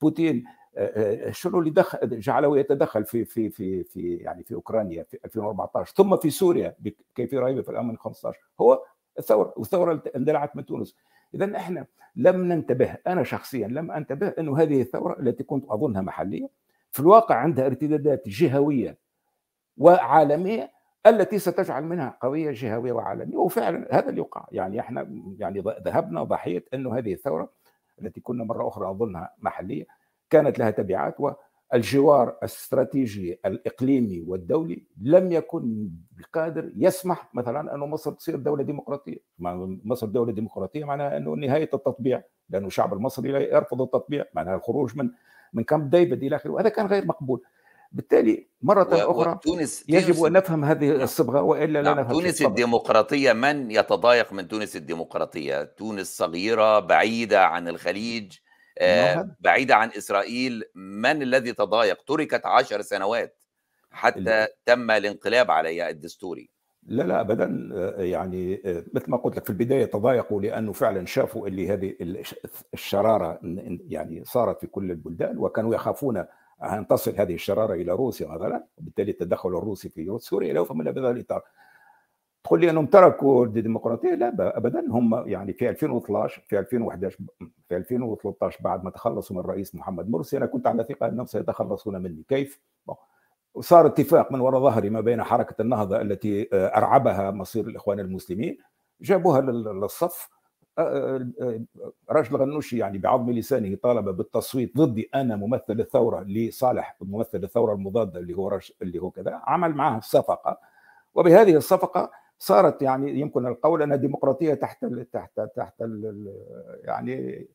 بوتين 0.00 0.44
شنو 1.30 1.58
اللي 1.58 1.70
دخل 1.70 2.20
جعله 2.20 2.58
يتدخل 2.58 3.04
في 3.04 3.24
في 3.24 3.50
في 3.50 3.84
في 3.84 4.16
يعني 4.16 4.44
في 4.44 4.54
أوكرانيا 4.54 5.02
في 5.02 5.18
2014 5.24 5.94
ثم 5.96 6.16
في 6.16 6.30
سوريا 6.30 6.76
كيف 7.14 7.34
رهيبه 7.34 7.62
في 7.62 7.68
الأمن 7.68 7.96
15 7.96 8.38
هو 8.60 8.84
الثوره 9.18 9.54
والثوره 9.56 10.02
اندلعت 10.16 10.56
من 10.56 10.66
تونس. 10.66 10.96
اذا 11.34 11.56
إحنا 11.56 11.86
لم 12.16 12.44
ننتبه 12.44 12.96
أنا 13.06 13.22
شخصيا 13.22 13.68
لم 13.68 13.90
أنتبه 13.90 14.28
أنه 14.28 14.58
هذه 14.58 14.80
الثورة 14.80 15.20
التي 15.20 15.44
كنت 15.44 15.64
أظنها 15.68 16.02
محلية 16.02 16.48
في 16.90 17.00
الواقع 17.00 17.34
عندها 17.34 17.66
ارتدادات 17.66 18.28
جهوية 18.28 18.98
وعالمية 19.78 20.70
التي 21.06 21.38
ستجعل 21.38 21.84
منها 21.84 22.18
قضية 22.22 22.50
جهوية 22.50 22.92
وعالمية. 22.92 23.36
وفعلا 23.36 23.98
هذا 23.98 24.08
اللي 24.10 24.20
وقع 24.20 24.46
يعني 24.52 24.80
إحنا 24.80 25.08
يعني 25.38 25.62
ذهبنا 25.84 26.22
ضحيه 26.24 26.64
أنه 26.74 26.98
هذه 26.98 27.12
الثورة 27.12 27.52
التي 28.02 28.20
كنا 28.20 28.44
مرة 28.44 28.68
أخرى 28.68 28.90
أظنها 28.90 29.34
محلية 29.38 29.86
كانت 30.30 30.58
لها 30.58 30.70
تبعات 30.70 31.16
والجوار 31.72 32.28
الاستراتيجي 32.28 33.40
الإقليمي 33.46 34.24
والدولي 34.26 34.82
لم 35.02 35.32
يكن 35.32 35.90
قادر 36.32 36.72
يسمح 36.76 37.34
مثلا 37.34 37.74
أنه 37.74 37.86
مصر 37.86 38.12
تصير 38.12 38.36
دولة 38.36 38.62
ديمقراطية. 38.62 39.18
مصر 39.84 40.06
دولة 40.06 40.32
ديمقراطية 40.32 40.84
معناها 40.84 41.16
أنه 41.16 41.30
نهاية 41.34 41.70
التطبيع 41.74 42.22
لأنه 42.50 42.66
الشعب 42.66 42.92
المصري 42.94 43.30
يرفض 43.30 43.82
التطبيع 43.82 44.24
معناها 44.34 44.56
الخروج 44.56 44.96
من 44.98 45.10
من 45.52 45.64
كامب 45.64 45.90
ديفيد 45.90 46.22
إلى 46.22 46.36
آخره. 46.36 46.50
وهذا 46.50 46.68
كان 46.68 46.86
غير 46.86 47.06
مقبول. 47.06 47.42
بالتالي 47.92 48.46
مرة 48.62 48.88
أخرى 48.92 49.38
تونس 49.42 49.84
يجب 49.88 50.24
أن 50.24 50.32
نفهم 50.32 50.64
هذه 50.64 50.88
نعم. 50.88 51.00
الصبغة 51.00 51.42
وإلا 51.42 51.82
لا 51.82 51.94
نعم. 51.94 52.00
نفهم 52.00 52.12
تونس 52.12 52.42
الديمقراطية 52.42 53.32
من 53.32 53.70
يتضايق 53.70 54.32
من 54.32 54.48
تونس 54.48 54.76
الديمقراطية؟ 54.76 55.62
تونس 55.62 56.16
صغيرة 56.16 56.80
بعيدة 56.80 57.46
عن 57.46 57.68
الخليج 57.68 58.38
آه 58.78 59.36
بعيدة 59.40 59.76
عن 59.76 59.90
إسرائيل. 59.96 60.64
من 60.74 61.22
الذي 61.22 61.52
تضايق؟ 61.52 62.02
تركت 62.02 62.46
عشر 62.46 62.82
سنوات 62.82 63.38
حتى 63.90 64.46
تم 64.66 64.90
الانقلاب 64.90 65.50
عليها 65.50 65.90
الدستوري. 65.90 66.50
لا 66.86 67.02
لا 67.02 67.20
ابدا 67.20 67.68
يعني 67.98 68.62
مثل 68.94 69.10
ما 69.10 69.16
قلت 69.16 69.36
لك 69.36 69.44
في 69.44 69.50
البداية 69.50 69.84
تضايقوا 69.84 70.42
لأنه 70.42 70.72
فعلا 70.72 71.06
شافوا 71.06 71.48
اللي 71.48 71.68
هذه 71.68 71.94
الشرارة 72.74 73.40
يعني 73.88 74.24
صارت 74.24 74.60
في 74.60 74.66
كل 74.66 74.90
البلدان 74.90 75.38
وكانوا 75.38 75.74
يخافون 75.74 76.24
أن 76.62 76.86
تصل 76.86 77.14
هذه 77.16 77.34
الشرارة 77.34 77.74
إلى 77.74 77.92
روسيا 77.92 78.28
مثلا 78.28 78.64
وبالتالي 78.78 79.10
التدخل 79.10 79.48
الروسي 79.48 79.88
في 79.88 80.18
سوريا 80.20 80.52
لو 80.52 80.64
فمن 80.64 80.84
بهذا 80.84 81.10
الإطار. 81.10 81.42
تقول 82.44 82.60
لي 82.60 82.70
أنهم 82.70 82.86
تركوا 82.86 83.46
الديمقراطيه 83.46 84.14
لا 84.14 84.56
ابدا. 84.56 84.84
هم 84.88 85.28
يعني 85.28 85.52
في 85.52 85.70
2012 85.70 86.42
في 86.46 86.58
2011 86.58 87.18
في 87.68 87.76
2013 87.76 88.58
بعد 88.64 88.84
ما 88.84 88.90
تخلصوا 88.90 89.36
من 89.36 89.42
الرئيس 89.42 89.74
محمد 89.74 90.10
مرسي 90.10 90.36
أنا 90.36 90.46
كنت 90.46 90.66
على 90.66 90.84
ثقة 90.84 91.08
أنهم 91.08 91.26
سيتخلصون 91.26 92.02
مني. 92.02 92.24
كيف؟ 92.28 92.60
وصار 93.54 93.86
اتفاق 93.86 94.32
من 94.32 94.40
وراء 94.40 94.60
ظهري 94.60 94.90
ما 94.90 95.00
بين 95.00 95.22
حركة 95.22 95.62
النهضة 95.62 96.00
التي 96.00 96.48
أرعبها 96.52 97.30
مصير 97.30 97.66
الإخوان 97.66 98.00
المسلمين 98.00 98.58
جابوها 99.00 99.40
للصف. 99.40 100.41
رجل 102.10 102.36
غنوشي 102.36 102.78
يعني 102.78 102.98
بعظم 102.98 103.30
لسانه 103.30 103.76
طالب 103.82 104.08
بالتصويت 104.08 104.76
ضدي 104.76 105.10
أنا 105.14 105.36
ممثل 105.36 105.80
الثورة 105.80 106.22
لصالح 106.22 106.96
ممثل 107.00 107.44
الثورة 107.44 107.74
المضادة 107.74 108.20
اللي 108.20 108.34
هو 108.34 108.48
رج 108.48 108.70
اللي 108.82 108.98
هو 108.98 109.10
كذا 109.10 109.40
عمل 109.44 109.74
معه 109.74 110.00
صفقة. 110.00 110.58
وبهذه 111.14 111.56
الصفقة 111.56 112.10
صارت 112.38 112.82
يعني 112.82 113.20
يمكن 113.20 113.46
القول 113.46 113.82
انها 113.82 113.96
ديمقراطية 113.96 114.54
تحت 114.54 114.84
تحت 115.12 115.40
تحت 115.56 115.74
يعني 116.84 117.46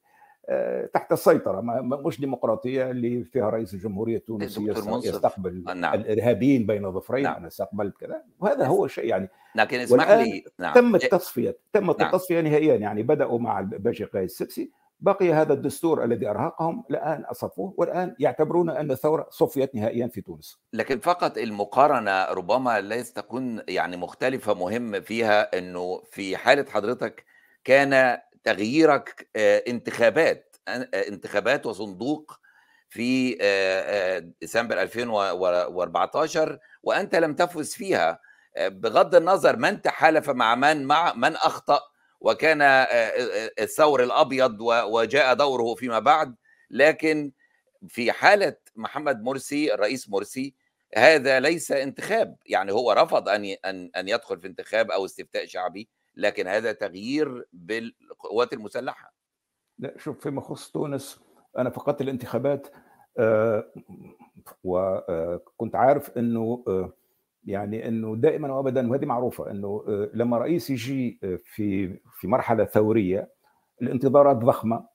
تحت 0.94 1.12
السيطرة 1.12 1.62
مش 1.82 2.20
ديمقراطية 2.20 2.92
اللي 2.92 3.24
فيها 3.24 3.50
رئيس 3.50 3.74
الجمهورية 3.74 4.18
التونسي 4.18 4.74
يستقبل 5.04 5.64
نعم. 5.76 5.94
الإرهابيين 5.94 6.66
بين 6.66 6.92
ظفرين 6.92 7.24
نعم. 7.24 7.36
أنا 7.36 7.48
استقبلت 7.48 7.98
كذا 7.98 8.24
وهذا 8.40 8.66
هو 8.66 8.88
شيء 8.88 9.06
يعني 9.06 9.30
لكن 9.56 9.80
اسمح 9.80 10.12
لي 10.12 10.46
نعم. 10.60 10.74
تم 10.74 10.96
التصفيه 10.96 11.58
تمت 11.74 12.00
نعم. 12.00 12.08
التصفية 12.08 12.42
نهائيا 12.42 12.76
يعني 12.76 13.04
بدأوا 13.04 13.40
مع 13.40 13.60
الباشا 13.60 14.06
قايس 14.06 14.32
السبسي 14.32 14.72
بقي 15.00 15.34
هذا 15.34 15.54
الدستور 15.54 16.04
الذي 16.04 16.30
أرهقهم 16.30 16.84
الآن 16.90 17.24
أصفوه 17.24 17.74
والآن 17.78 18.16
يعتبرون 18.20 18.70
أن 18.70 18.92
الثورة 18.92 19.28
صفيت 19.30 19.76
نهائيا 19.76 20.08
في 20.08 20.22
تونس. 20.22 20.60
لكن 20.74 21.00
فقط 21.00 21.38
المقارنة 21.38 22.26
ربما 22.26 22.82
ليس 22.82 23.14
تكون 23.14 23.62
يعني 23.68 23.98
مختلفة 23.98 24.54
مهم 24.54 25.02
فيها 25.02 25.58
إنه 25.58 26.02
في 26.12 26.38
حالة 26.38 26.66
حضرتك 26.70 27.26
كان 27.64 28.18
تغييرك 28.48 29.30
انتخابات. 29.68 30.56
انتخابات 30.94 31.66
وصندوق 31.66 32.40
في 32.90 33.34
ديسمبر 34.42 34.82
2014 34.82 36.60
وأنت 36.84 37.16
لم 37.16 37.36
تفز 37.36 37.74
فيها. 37.74 38.20
بغض 38.60 39.16
النظر 39.16 39.56
من 39.56 39.82
تحالف 39.82 40.30
مع 40.30 40.56
من 40.56 40.84
مع 40.84 41.14
من 41.14 41.36
أخطأ 41.36 41.80
وكان 42.20 42.62
الثور 43.60 44.04
الأبيض 44.04 44.62
وجاء 44.62 45.34
دوره 45.34 45.76
فيما 45.76 46.00
بعد. 46.00 46.36
لكن 46.70 47.32
في 47.88 48.12
حالة 48.12 48.56
محمد 48.76 49.24
مرسي 49.24 49.74
الرئيس 49.74 50.10
مرسي 50.10 50.56
هذا 50.96 51.40
ليس 51.40 51.72
انتخاب. 51.72 52.36
يعني 52.46 52.72
هو 52.72 52.92
رفض 52.92 53.30
أن 53.30 53.56
أن 53.66 53.92
أن 53.96 54.08
يدخل 54.08 54.40
في 54.40 54.48
انتخاب 54.48 54.92
أو 54.92 55.06
استفتاء 55.06 55.46
شعبي. 55.46 55.90
لكن 56.18 56.48
هذا 56.48 56.72
تغيير 56.72 57.48
بالقوات 57.54 58.54
المسلحة. 58.54 59.14
لا 59.80 59.94
شوف 59.98 60.20
فيما 60.20 60.42
يخص 60.42 60.72
تونس 60.72 61.22
أنا 61.58 61.70
فقدت 61.70 62.02
الانتخابات 62.02 62.68
آه 63.20 63.72
وكنت 64.64 65.76
عارف 65.76 66.18
إنه 66.18 66.64
آه 66.68 66.94
يعني 67.44 67.88
إنه 67.88 68.16
دائما 68.16 68.54
وابدا 68.54 68.92
وهذه 68.92 69.06
معروفة 69.06 69.52
إنه 69.52 69.84
آه 69.88 70.10
لما 70.14 70.38
رئيس 70.38 70.70
يجي 70.70 71.20
في 71.44 72.00
في 72.12 72.28
مرحلة 72.28 72.66
ثورية 72.66 73.32
الانتظارات 73.82 74.38
ضخمة 74.38 74.88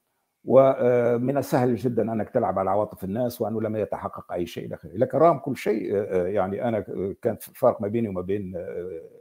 ومن 0.45 1.37
السهل 1.37 1.77
جدا 1.77 2.13
أنك 2.13 2.31
تلعب 2.31 2.59
على 2.59 2.71
عواطف 2.71 3.05
الناس 3.05 3.41
وأنه 3.41 3.63
لم 3.63 3.77
يتحقق 3.77 4.33
أي 4.33 4.47
شيء 4.47 4.67
إلى 4.67 4.75
آخره، 4.75 4.91
لكن 4.95 5.19
رغم 5.19 5.39
كل 5.39 5.57
شيء 5.57 5.95
يعني 6.27 6.69
أنا 6.69 6.81
كان 7.23 7.37
فرق 7.37 7.81
ما 7.81 7.89
بيني 7.89 8.09
وما 8.09 8.21
بين 8.21 8.57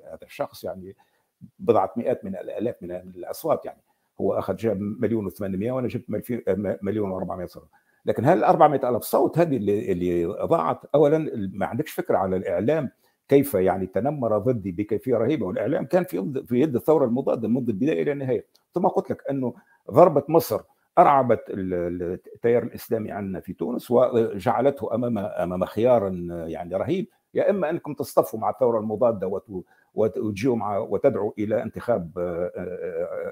هذا 0.05 0.23
الشخص 0.23 0.63
يعني 0.63 0.95
بضعة 1.59 1.93
مئات 1.97 2.25
من 2.25 2.35
الالاف 2.35 2.75
من 2.81 2.91
الأصوات 2.91 3.65
يعني. 3.65 3.81
هو 4.21 4.33
أخذ 4.33 4.55
جاب 4.55 4.79
مليون 4.81 5.29
و800 5.29 5.41
وأنا 5.43 5.87
جبت 5.87 6.05
مليون 6.81 7.25
و400 7.25 7.45
صوت. 7.45 7.67
لكن 8.05 8.25
هل 8.25 8.43
400 8.43 8.89
ألف 8.89 9.03
صوت 9.03 9.39
هذه 9.39 9.57
اللي 9.57 9.91
اللي 9.91 10.25
ضاعت؟ 10.25 10.79
اولا 10.95 11.31
ما 11.53 11.65
عندكش 11.65 11.91
فكرة 11.91 12.17
على 12.17 12.35
الإعلام 12.35 12.89
كيف 13.27 13.53
يعني 13.53 13.85
تنمر 13.85 14.37
ضدي 14.37 14.71
بكيفية 14.71 15.15
رهيبة 15.15 15.45
والإعلام 15.45 15.85
كان 15.85 16.03
في 16.03 16.43
في 16.47 16.59
يد 16.61 16.75
الثورة 16.75 17.05
المضادة 17.05 17.47
منذ 17.47 17.69
البداية 17.69 18.01
إلى 18.01 18.11
النهاية. 18.11 18.45
ثم 18.73 18.87
قلت 18.87 19.11
لك 19.11 19.23
أنه 19.29 19.53
ضربة 19.91 20.23
مصر 20.27 20.61
أرعبت 20.97 21.43
التيار 21.49 22.63
الإسلامي 22.63 23.11
عندنا 23.11 23.39
في 23.39 23.53
تونس 23.53 23.91
وجعلته 23.91 24.95
أمام 24.95 25.17
أمام 25.17 25.65
خيار 25.65 26.13
يعني 26.29 26.75
رهيب. 26.75 27.07
يا 27.33 27.49
إما 27.49 27.69
أنكم 27.69 27.93
تصطفوا 27.93 28.39
مع 28.39 28.49
الثورة 28.49 28.79
المضادة 28.79 29.27
وتدعوا 29.93 31.31
إلى 31.39 31.63
انتخاب 31.63 32.11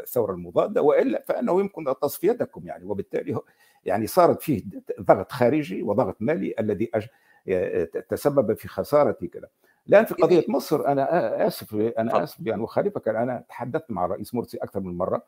الثوره 0.04 0.34
المضادة 0.34 0.82
وإلا 0.82 1.24
فإنه 1.28 1.60
يمكن 1.60 1.86
تصفيتكم 2.01 2.62
يعني. 2.66 2.86
وبالتالي 2.86 3.39
يعني 3.86 4.08
صارت 4.08 4.42
فيه 4.42 4.63
ضغط 5.01 5.32
خارجي 5.32 5.84
وضغط 5.84 6.16
مالي 6.20 6.56
الذي 6.60 6.92
تسبب 8.10 8.54
في 8.54 8.68
خسارتي 8.68 9.28
كذا 9.28 9.48
الآن 9.89 10.06
في 10.06 10.13
قضية 10.13 10.46
مصر 10.48 10.88
أنا 10.88 11.48
آسف 11.48 11.75
أنا 11.75 12.24
آسف 12.24 12.48
يعني 12.48 12.62
وخالفك 12.62 13.08
أنا 13.08 13.44
تحدثت 13.50 13.92
مع 13.92 14.06
الرئيس 14.06 14.36
مرسي 14.36 14.58
أكثر 14.58 14.80
من 14.80 14.98
مرة 14.98 15.25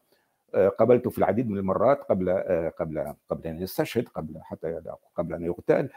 قابلته 0.79 1.09
في 1.09 1.17
العديد 1.17 1.49
من 1.49 1.57
المرات 1.57 2.03
قبل 2.03 2.43
قبل 2.79 3.13
قبل 3.29 3.47
أن 3.47 3.61
يستشهد 3.61 4.07
قبل 4.07 4.39
حتى 4.41 4.81
قبل 5.15 5.33
أن 5.33 5.43
يغتال. 5.43 5.89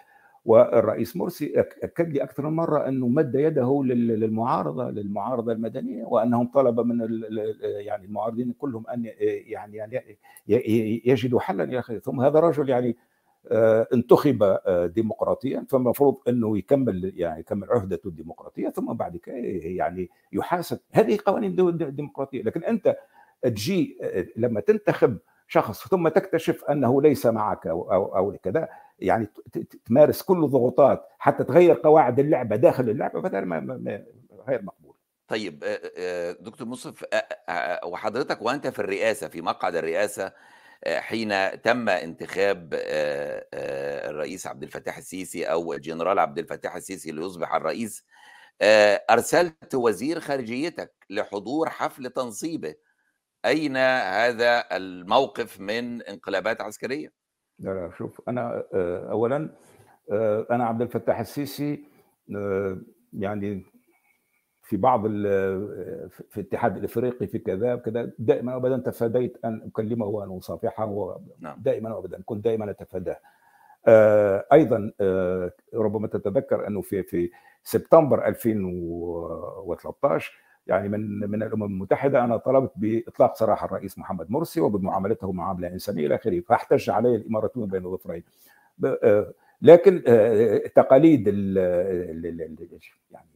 والرئيس 0.44 1.16
مرسي 1.16 1.60
أكد 1.60 2.12
لي 2.12 2.22
أكثر 2.22 2.46
من 2.50 2.56
مرة 2.56 2.88
أنه 2.88 3.08
مد 3.08 3.34
يده 3.34 3.82
للمعارضة 3.84 4.90
للمعارضة 4.90 5.52
المدنية 5.52 6.04
وأنهم 6.04 6.46
طلب 6.46 6.80
من 6.80 7.22
يعني 7.62 8.04
المعارضين 8.04 8.52
كلهم 8.52 8.86
أن 8.86 9.10
يعني 9.46 9.76
يعني 9.76 10.18
يجدوا 11.04 11.40
حلا 11.40 11.72
يا 11.72 11.78
أخي. 11.78 12.00
ثم 12.00 12.20
هذا 12.20 12.40
رجل 12.40 12.68
يعني 12.68 12.96
انتخب 13.92 14.58
ديمقراطيا 14.94 15.66
فالمفروض 15.68 16.16
أنه 16.28 16.58
يكمل 16.58 17.12
يعني 17.16 17.40
يكمل 17.40 17.70
عهدته 17.70 18.08
الديمقراطية 18.08 18.68
ثم 18.68 18.92
بعد 18.92 19.16
كده 19.16 19.36
يعني 19.36 20.10
يحاسب. 20.32 20.78
هذه 20.92 21.18
قوانين 21.26 21.60
الديمقراطيه 21.60 22.42
لكن 22.42 22.64
أنت 22.64 22.96
تجي 23.42 23.98
لما 24.36 24.60
تنتخب 24.60 25.18
شخص 25.48 25.88
ثم 25.88 26.08
تكتشف 26.08 26.64
أنه 26.64 27.02
ليس 27.02 27.26
معك 27.26 27.66
أو 27.66 27.92
أو, 27.92 28.16
أو 28.16 28.36
كذا 28.42 28.68
يعني 28.98 29.28
تمارس 29.86 30.22
كل 30.22 30.44
الضغوطات 30.44 31.08
حتى 31.18 31.44
تغير 31.44 31.74
قواعد 31.74 32.18
اللعبة 32.18 32.56
داخل 32.56 32.90
اللعبة 32.90 33.22
فهذا 33.22 33.38
غير 34.48 34.62
مقبول. 34.62 34.94
طيب 35.28 35.58
دكتور 36.40 36.68
مصطفى 36.68 37.06
وحضرتك 37.84 38.42
وأنت 38.42 38.66
في 38.66 38.78
الرئاسة 38.78 39.28
في 39.28 39.42
مقعد 39.42 39.76
الرئاسة 39.76 40.32
حين 40.86 41.60
تم 41.62 41.88
انتخاب 41.88 42.74
الرئيس 44.10 44.46
عبد 44.46 44.62
الفتاح 44.62 44.96
السيسي 44.96 45.44
أو 45.44 45.72
الجنرال 45.72 46.18
عبد 46.18 46.38
الفتاح 46.38 46.76
السيسي 46.76 47.12
ليصبح 47.12 47.54
الرئيس 47.54 48.04
أرسلت 49.10 49.74
وزير 49.74 50.20
خارجيتك 50.20 50.92
لحضور 51.10 51.70
حفل 51.70 52.10
تنصيبه 52.10 52.74
أين 53.44 53.76
هذا 53.76 54.76
الموقف 54.76 55.60
من 55.60 56.02
انقلابات 56.02 56.60
عسكرية؟ 56.60 57.23
لا 57.58 57.70
لا 57.70 57.90
شوف 57.98 58.20
أنا 58.28 58.64
اولا 59.10 59.48
أنا 60.50 60.64
عبد 60.64 60.82
الفتاح 60.82 61.20
السيسي 61.20 61.84
يعني 63.12 63.62
في 64.62 64.76
بعض 64.76 65.06
في 65.06 66.36
الاتحاد 66.36 66.76
الإفريقي 66.76 67.26
في 67.26 67.38
كذا 67.38 67.76
كذا 67.76 68.12
دائما 68.18 68.54
وابدا 68.54 68.76
تفاديت 68.76 69.44
أن 69.44 69.62
أكلمه 69.66 70.06
وان 70.06 70.36
اصافحه 70.36 71.16
دائما 71.56 71.94
وابدا 71.94 72.22
كنت 72.24 72.44
دائما 72.44 72.70
أتفاداه. 72.70 73.18
أيضا 74.52 74.92
ربما 75.74 76.08
تتذكر 76.08 76.66
أنه 76.66 76.80
في 76.80 77.02
في 77.02 77.30
سبتمبر 77.62 78.26
2013 78.26 80.32
يعني 80.66 80.88
من 80.88 81.30
من 81.30 81.42
الأمم 81.42 81.64
المتحدة 81.64 82.24
أنا 82.24 82.36
طلبت 82.36 82.72
بإطلاق 82.76 83.36
سراح 83.36 83.64
الرئيس 83.64 83.98
محمد 83.98 84.30
مرسي 84.30 84.60
وبمعاملته 84.60 85.32
معامله 85.32 85.68
انسانيه 85.68 86.06
إلى 86.06 86.14
آخره 86.14 86.40
فاحتج 86.40 86.90
علي 86.90 87.16
الإماراتيون 87.16 87.68
بين 87.68 87.84
الظفرين. 87.84 88.22
لكن 89.62 90.02
تقاليد 90.74 91.24
ال 91.28 92.40
يعني 93.10 93.26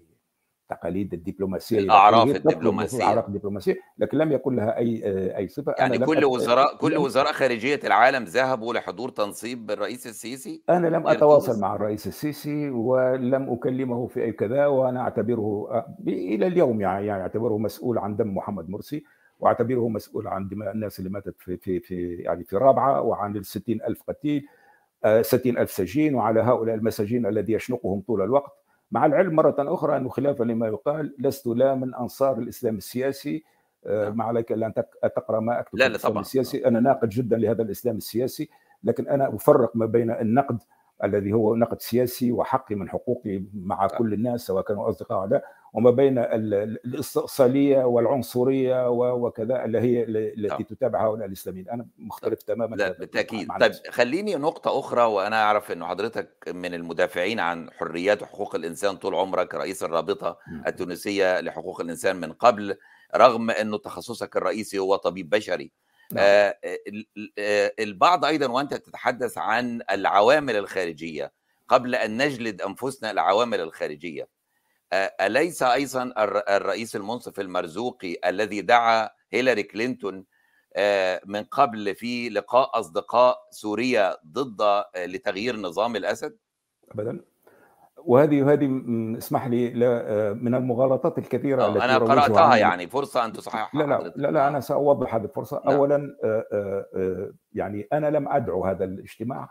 التقاليد 0.72 1.14
الدبلوماسية 1.14 1.78
الأعراف 1.78 2.36
الدبلوماسية. 2.36 2.98
الأعراف 2.98 3.28
الدبلوماسية 3.28 3.76
لكن 3.98 4.18
لم 4.18 4.32
يكن 4.32 4.56
لها 4.56 4.76
أي 4.76 5.02
أي 5.36 5.48
صفة. 5.48 5.74
يعني 5.78 5.98
كل 5.98 6.24
وزراء 6.24 6.76
كل 6.76 6.96
وزراء 6.96 7.32
خارجية 7.32 7.80
العالم 7.84 8.24
ذهبوا 8.24 8.74
لحضور 8.74 9.08
تنصيب 9.08 9.70
الرئيس 9.70 10.06
السيسي؟ 10.06 10.62
أنا 10.68 10.86
لم 10.86 11.06
أتواصل 11.06 11.60
مع 11.60 11.74
الرئيس 11.74 12.06
السيسي 12.06 12.70
ولم 12.70 13.52
أكلمه 13.52 14.06
في 14.06 14.24
أي 14.24 14.32
كذا 14.32 14.66
وأنا 14.66 15.00
أعتبره 15.00 15.68
إلى 16.06 16.46
اليوم 16.46 16.80
يعني 16.80 17.10
أعتبره 17.10 17.58
مسؤول 17.58 17.98
عن 17.98 18.16
دم 18.16 18.36
محمد 18.36 18.70
مرسي 18.70 19.04
وأعتبره 19.40 19.88
مسؤول 19.88 20.26
عن 20.26 20.48
دماء 20.48 20.72
الناس 20.72 20.98
اللي 20.98 21.10
ماتت 21.10 21.34
في 21.38 21.56
في 21.56 21.80
في 21.80 22.14
يعني 22.14 22.44
في 22.44 22.56
رابعة 22.56 23.02
وعن 23.02 23.36
ال 23.36 23.42
ألف 23.86 24.02
قتيل 24.08 24.46
60 25.20 25.58
ألف 25.58 25.70
سجين 25.70 26.14
وعلى 26.14 26.40
هؤلاء 26.40 26.74
المساجين 26.74 27.26
الذي 27.26 27.52
يشنقهم 27.52 28.00
طول 28.00 28.22
الوقت. 28.22 28.52
مع 28.90 29.06
العلم 29.06 29.34
مرة 29.36 29.54
أخرى 29.58 29.96
أنه 29.96 30.08
خلافا 30.08 30.44
لما 30.44 30.66
يقال 30.66 31.14
لست 31.18 31.46
لا 31.46 31.74
من 31.74 31.94
أنصار 31.94 32.38
الإسلام 32.38 32.76
السياسي 32.76 33.44
ما 33.86 34.24
عليك 34.24 34.52
الا 34.52 34.66
أن 34.66 34.74
تقرأ 35.16 35.40
ما 35.40 35.60
أكتب 35.60 35.78
لا 35.78 35.84
لا 35.84 35.86
الإسلام 35.90 36.12
طبعا. 36.12 36.20
السياسي. 36.20 36.66
أنا 36.66 36.80
ناقد 36.80 37.08
جدا 37.08 37.36
لهذا 37.36 37.62
الإسلام 37.62 37.96
السياسي 37.96 38.48
لكن 38.84 39.08
أنا 39.08 39.34
أفرق 39.34 39.76
ما 39.76 39.86
بين 39.86 40.10
النقد 40.10 40.58
الذي 41.04 41.32
هو 41.32 41.56
نقد 41.56 41.80
سياسي 41.80 42.32
وحقي 42.32 42.74
من 42.74 42.88
حقوقي 42.88 43.42
مع 43.54 43.86
كل 43.86 44.12
الناس 44.12 44.40
سواء 44.40 44.64
كانوا 44.64 44.88
أصدقاء 44.88 45.18
أو 45.18 45.24
لا. 45.24 45.44
وما 45.72 45.90
بين 45.90 46.18
الاستئصاليه 46.18 47.84
والعنصرية 47.84 48.90
وكذا 48.90 49.64
اللي 49.64 49.80
هي 49.80 50.02
التي 50.08 50.64
تتابع 50.64 51.06
هؤلاء 51.06 51.26
الإسلاميين. 51.26 51.68
أنا 51.68 51.86
مختلف 51.98 52.42
تماما 52.42 52.76
لا 52.76 52.92
بالتأكيد. 52.92 53.48
طيب 53.60 53.72
خليني 53.90 54.34
نقطة 54.34 54.78
أخرى 54.78 55.02
وأنا 55.02 55.42
أعرف 55.42 55.72
انه 55.72 55.86
حضرتك 55.86 56.48
من 56.48 56.74
المدافعين 56.74 57.40
عن 57.40 57.70
حريات 57.70 58.22
وحقوق 58.22 58.54
الإنسان 58.54 58.96
طول 58.96 59.14
عمرك 59.14 59.54
رئيس 59.54 59.82
الرابطة 59.82 60.38
التونسية 60.66 61.40
لحقوق 61.40 61.80
الإنسان 61.80 62.16
من 62.16 62.32
قبل 62.32 62.76
رغم 63.16 63.50
إنه 63.50 63.78
تخصصك 63.78 64.36
الرئيسي 64.36 64.78
هو 64.78 64.96
طبيب 64.96 65.30
بشري. 65.30 65.72
نعم. 66.12 66.24
آه 66.28 66.58
البعض 67.80 68.24
أيضا 68.24 68.46
وأنت 68.46 68.74
تتحدث 68.74 69.38
عن 69.38 69.80
العوامل 69.90 70.56
الخارجية 70.56 71.32
قبل 71.68 71.94
أن 71.94 72.22
نجلد 72.22 72.62
أنفسنا 72.62 73.10
العوامل 73.10 73.60
الخارجية. 73.60 74.37
أليس 74.92 75.62
أيضا 75.62 76.12
الرئيس 76.48 76.96
المنصف 76.96 77.40
المرزوقي 77.40 78.16
الذي 78.26 78.60
دعا 78.60 79.10
هيلاري 79.32 79.62
كلينتون 79.62 80.24
من 81.26 81.44
قبل 81.44 81.94
في 81.94 82.28
لقاء 82.28 82.78
أصدقاء 82.80 83.36
سوريا 83.50 84.16
ضد 84.26 84.84
لتغيير 84.96 85.56
نظام 85.56 85.96
الأسد؟ 85.96 86.36
ابدا. 86.90 87.20
وهذه 87.96 88.52
هذه 88.52 88.84
اسمح 89.18 89.46
لي 89.46 89.70
من 90.34 90.54
المغالطات 90.54 91.18
الكثيرة 91.18 91.68
التي 91.68 91.84
أنا 91.84 91.98
قرأتها 91.98 92.56
يعني 92.56 92.86
فرصة 92.86 93.24
أن 93.24 93.32
تصحح 93.32 93.74
لا 93.74 93.84
لا, 93.84 94.12
لا 94.16 94.30
لا 94.30 94.48
أنا 94.48 94.60
سأوضح 94.60 95.14
هذه 95.14 95.24
الفرصة. 95.24 95.62
نعم. 95.66 95.74
اولا 95.74 96.16
يعني 97.52 97.88
أنا 97.92 98.10
لم 98.10 98.28
أدعو 98.28 98.64
هذا 98.64 98.84
الاجتماع. 98.84 99.48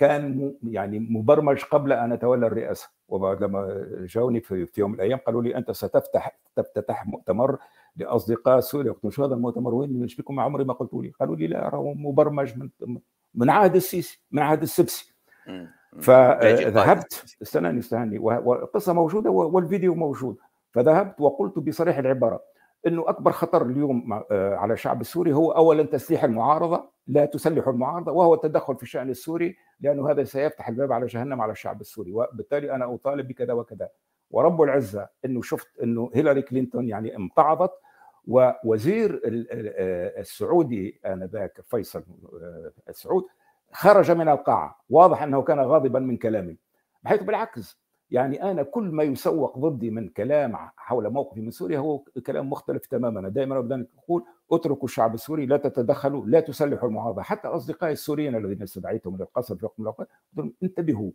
كان 0.00 0.54
يعني 0.62 0.98
مبرمج 0.98 1.62
قبل 1.64 1.92
أن 1.92 2.12
أتولى 2.12 2.46
الرئاسة. 2.46 2.90
وبعد 3.08 3.42
لما 3.42 3.86
جاوني 4.06 4.40
في, 4.40 4.66
يوم 4.78 4.90
من 4.90 4.96
الأيام 4.96 5.18
قالوا 5.18 5.42
لي 5.42 5.56
أنت 5.56 5.70
ستفتح 5.70 6.38
تفتتح 6.56 7.06
مؤتمر 7.06 7.58
لأصدقاء 7.96 8.60
سوريا. 8.60 8.92
قلت 8.92 9.12
شو 9.12 9.24
هذا 9.24 9.34
المؤتمر؟ 9.34 9.74
وين؟ 9.74 10.02
إيش 10.02 10.16
بكم 10.16 10.40
عمري 10.40 10.64
ما 10.64 10.72
قلتوا 10.72 11.02
لي. 11.02 11.12
قالوا 11.20 11.36
لي 11.36 11.46
لا 11.46 11.68
راهو 11.68 11.94
مبرمج 11.94 12.58
من 12.58 12.68
من 13.34 13.50
عهد 13.50 13.74
السيسي 13.74 14.22
من 14.30 14.42
عهد 14.42 14.62
السبسي. 14.62 15.14
فذهبت 16.00 17.36
استناني 17.42 17.78
استناني. 17.78 18.18
والقصة 18.18 18.92
موجودة 18.92 19.30
والفيديو 19.30 19.94
موجود. 19.94 20.36
فذهبت 20.72 21.20
وقلت 21.20 21.58
بصريح 21.58 21.98
العبارة. 21.98 22.40
إنه 22.86 23.08
أكبر 23.08 23.32
خطر 23.32 23.66
اليوم 23.66 24.22
على 24.32 24.72
الشعب 24.72 25.00
السوري 25.00 25.32
هو 25.32 25.50
اولا 25.50 25.82
تسليح 25.82 26.24
المعارضة 26.24 26.90
لا 27.06 27.24
تسلح 27.24 27.68
المعارضة 27.68 28.12
وهو 28.12 28.34
التدخل 28.34 28.76
في 28.76 28.82
الشأن 28.82 29.10
السوري 29.10 29.56
لأنه 29.80 30.10
هذا 30.10 30.24
سيفتح 30.24 30.68
الباب 30.68 30.92
على 30.92 31.06
جهنم 31.06 31.40
على 31.40 31.52
الشعب 31.52 31.80
السوري. 31.80 32.12
وبالتالي 32.12 32.74
أنا 32.74 32.94
أطالب 32.94 33.28
بكذا 33.28 33.52
وكذا. 33.52 33.88
ورب 34.30 34.62
العزة 34.62 35.08
إنه 35.24 35.42
شفت 35.42 35.80
إنه 35.82 36.10
هيلاري 36.14 36.42
كلينتون 36.42 36.88
يعني 36.88 37.16
امتعضت 37.16 37.72
ووزير 38.26 39.20
السعودي 39.24 41.00
آنذاك 41.06 41.60
فيصل 41.60 42.04
السعود 42.88 43.24
خرج 43.72 44.10
من 44.10 44.28
القاعة. 44.28 44.84
واضح 44.90 45.22
أنه 45.22 45.42
كان 45.42 45.60
غاضبا 45.60 45.98
من 45.98 46.16
كلامي. 46.16 46.56
بحيث 47.02 47.22
بالعكس 47.22 47.80
يعني 48.10 48.50
أنا 48.50 48.62
كل 48.62 48.82
ما 48.84 49.02
يسوق 49.02 49.58
ضدي 49.58 49.90
من 49.90 50.08
كلام 50.08 50.56
حول 50.76 51.10
موقفي 51.10 51.40
من 51.40 51.50
سوريا 51.50 51.78
هو 51.78 51.98
كلام 52.26 52.50
مختلف 52.50 52.86
تماما. 52.86 53.28
دائما 53.28 53.58
ابدا 53.58 53.86
أقول 54.04 54.24
اتركوا 54.52 54.84
الشعب 54.88 55.14
السوري 55.14 55.46
لا 55.46 55.56
تتدخلوا 55.56 56.26
لا 56.26 56.40
تسلحوا 56.40 56.88
المعارضة. 56.88 57.22
حتى 57.22 57.48
أصدقائي 57.48 57.92
السوريين 57.92 58.36
الذين 58.36 58.62
استدعيتهم 58.62 59.14
إلى 59.14 59.24
القصر 59.24 59.56
في 59.56 59.64
وقت 59.64 60.08
من 60.36 60.52
انتبهوا 60.62 61.10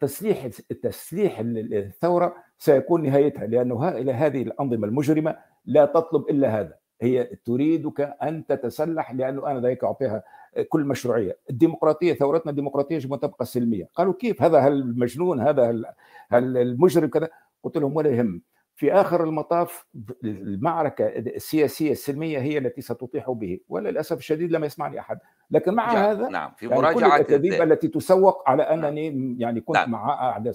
تسليح 0.00 0.46
تسليح 0.82 1.38
الثورة 1.44 2.34
سيكون 2.58 3.02
نهايتها 3.02 3.46
لأنه 3.46 3.88
هذه 4.10 4.42
الأنظمة 4.42 4.86
المجرمة 4.86 5.36
لا 5.64 5.84
تطلب 5.84 6.30
إلا 6.30 6.60
هذا. 6.60 6.79
هي 7.00 7.24
تريدك 7.44 8.00
أن 8.22 8.46
تتسلح 8.46 9.12
لأنه 9.12 9.46
أنا 9.46 9.68
ذلك 9.68 9.84
أعطيها 9.84 10.22
كل 10.68 10.84
مشروعية، 10.84 11.38
الديمقراطية 11.50 12.14
ثورتنا 12.14 12.50
الديمقراطية 12.50 12.94
يجب 12.94 13.12
ان 13.12 13.20
تبقى 13.20 13.44
سلمية، 13.44 13.88
قالوا 13.94 14.14
كيف؟ 14.14 14.42
هذا 14.42 14.68
المجنون 14.68 15.40
هذا 15.40 15.94
هل 16.30 16.56
المجرم 16.56 17.08
كذا؟ 17.08 17.28
قلت 17.62 17.78
لهم 17.78 17.96
ولا 17.96 18.10
يهم. 18.10 18.42
في 18.76 18.92
آخر 18.92 19.24
المطاف 19.24 19.86
المعركة 20.24 21.06
السياسية 21.06 21.92
السلمية 21.92 22.38
هي 22.38 22.58
التي 22.58 22.80
ستطيح 22.80 23.30
به. 23.30 23.60
وللأسف 23.68 24.18
الشديد 24.18 24.52
لم 24.52 24.64
يسمعني 24.64 25.00
أحد. 25.00 25.18
لكن 25.50 25.74
مع 25.74 25.92
نعم. 25.92 26.04
هذا 26.04 26.28
نعم. 26.28 26.52
في 26.56 26.66
يعني 26.66 26.82
مراجعة 26.82 27.16
الأكاذيب 27.16 27.62
التي 27.62 27.88
تسوق 27.88 28.48
على 28.50 28.62
أنني 28.62 29.10
نعم. 29.10 29.36
يعني 29.38 29.60
كنت 29.60 29.76
نعم. 29.76 29.90
مع 29.90 30.30
أعداء 30.30 30.52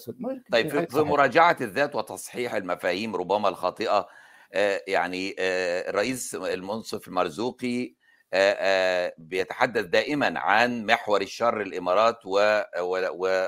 طيب 0.51 0.67
في, 0.69 0.85
في 0.85 1.01
مراجعة 1.01 1.57
الذات 1.61 1.95
وتصحيح 1.95 2.55
المفاهيم 2.55 3.15
ربما 3.15 3.49
الخاطئة 3.49 4.07
يعني 4.87 5.35
الرئيس 5.39 6.35
المنصف 6.35 7.07
المرزوقي 7.07 7.95
بيتحدث 9.17 9.85
دائما 9.85 10.39
عن 10.39 10.85
محور 10.85 11.21
الشر 11.21 11.61
الإمارات 11.61 12.25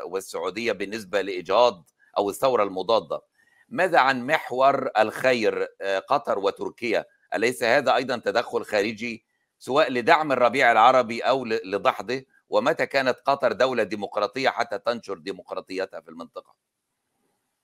والسعودية 0.06 0.72
بالنسبة 0.72 1.22
لإيجاد 1.22 1.84
أو 2.18 2.30
الثورة 2.30 2.64
المضادة. 2.64 3.22
ماذا 3.70 4.00
عن 4.00 4.28
محور 4.28 4.90
الخير 5.00 5.68
قطر 6.08 6.40
وتركيا؟ 6.40 7.06
أليس 7.36 7.64
هذا 7.64 7.96
أيضا 7.96 8.18
تدخل 8.18 8.64
خارجي 8.64 9.26
سواء 9.60 9.92
لدعم 9.92 10.32
الربيع 10.32 10.72
العربي 10.72 11.22
أو 11.22 11.46
لدحضه؟ 11.46 12.24
ومتى 12.50 12.86
كانت 12.86 13.18
قطر 13.26 13.52
دولة 13.52 13.84
ديمقراطية 13.84 14.50
حتى 14.50 14.80
تنشر 14.80 15.18
ديمقراطيتها 15.18 16.02
في 16.02 16.10
المنطقة؟ 16.10 16.56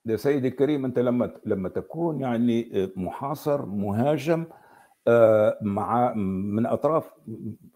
يا 0.06 0.16
سيدي 0.16 0.48
الكريم 0.48 0.86
أنت 0.86 1.00
لما 1.00 1.32
لما 1.46 1.70
تكون 1.70 2.22
يعني 2.22 2.72
محاصر 2.96 3.66
مهاجم 3.66 4.46
مع 5.62 6.13
من 6.16 6.66
أطراف 6.66 7.12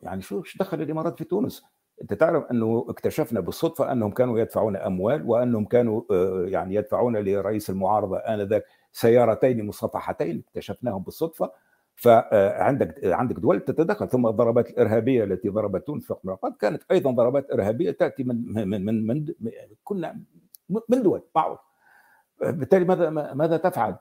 يعني 0.04 0.22
شو 0.22 0.44
دخل 0.60 0.82
الإمارات 0.82 1.18
في 1.18 1.24
تونس؟ 1.24 1.64
أنت 2.02 2.14
تعرف 2.14 2.44
أنه 2.52 2.86
اكتشفنا 2.90 3.40
بالصدفة 3.40 3.92
أنهم 3.92 4.12
كانوا 4.12 4.40
يدفعون 4.40 4.76
أموال 4.76 5.24
وأنهم 5.30 5.66
كانوا 5.66 6.02
يعني 6.48 6.76
يدفعون 6.76 7.18
لرئيس 7.18 7.70
المعارضة 7.70 8.18
آنذاك 8.18 8.64
سيارتين 8.92 9.66
مصفحتين 9.68 10.44
اكتشفناهم 10.48 11.04
بالصدفة 11.04 11.52
فعندك 11.96 13.00
عندك 13.06 13.36
دول 13.36 13.60
تتدخل 13.60 14.10
ثم 14.10 14.28
الضربات 14.28 14.70
الإرهابية 14.70 15.24
التي 15.24 15.50
ضربت 15.50 15.88
تونس 15.88 16.06
في 16.06 16.16
وقت 16.24 16.58
كانت 16.60 16.84
أيضا 16.92 17.12
ضربات 17.12 17.52
إرهابية 17.52 17.92
تأتي 17.92 18.24
من 18.24 18.68
من 18.70 18.86
من, 18.86 19.08
من 19.08 19.26
كنا 19.84 20.20
من 20.90 21.04
دول 21.04 21.22
معروف 21.36 21.60
بالتالي 22.42 22.86
ماذا 22.86 23.10
ماذا 23.34 23.58
تفعل؟ 23.58 23.96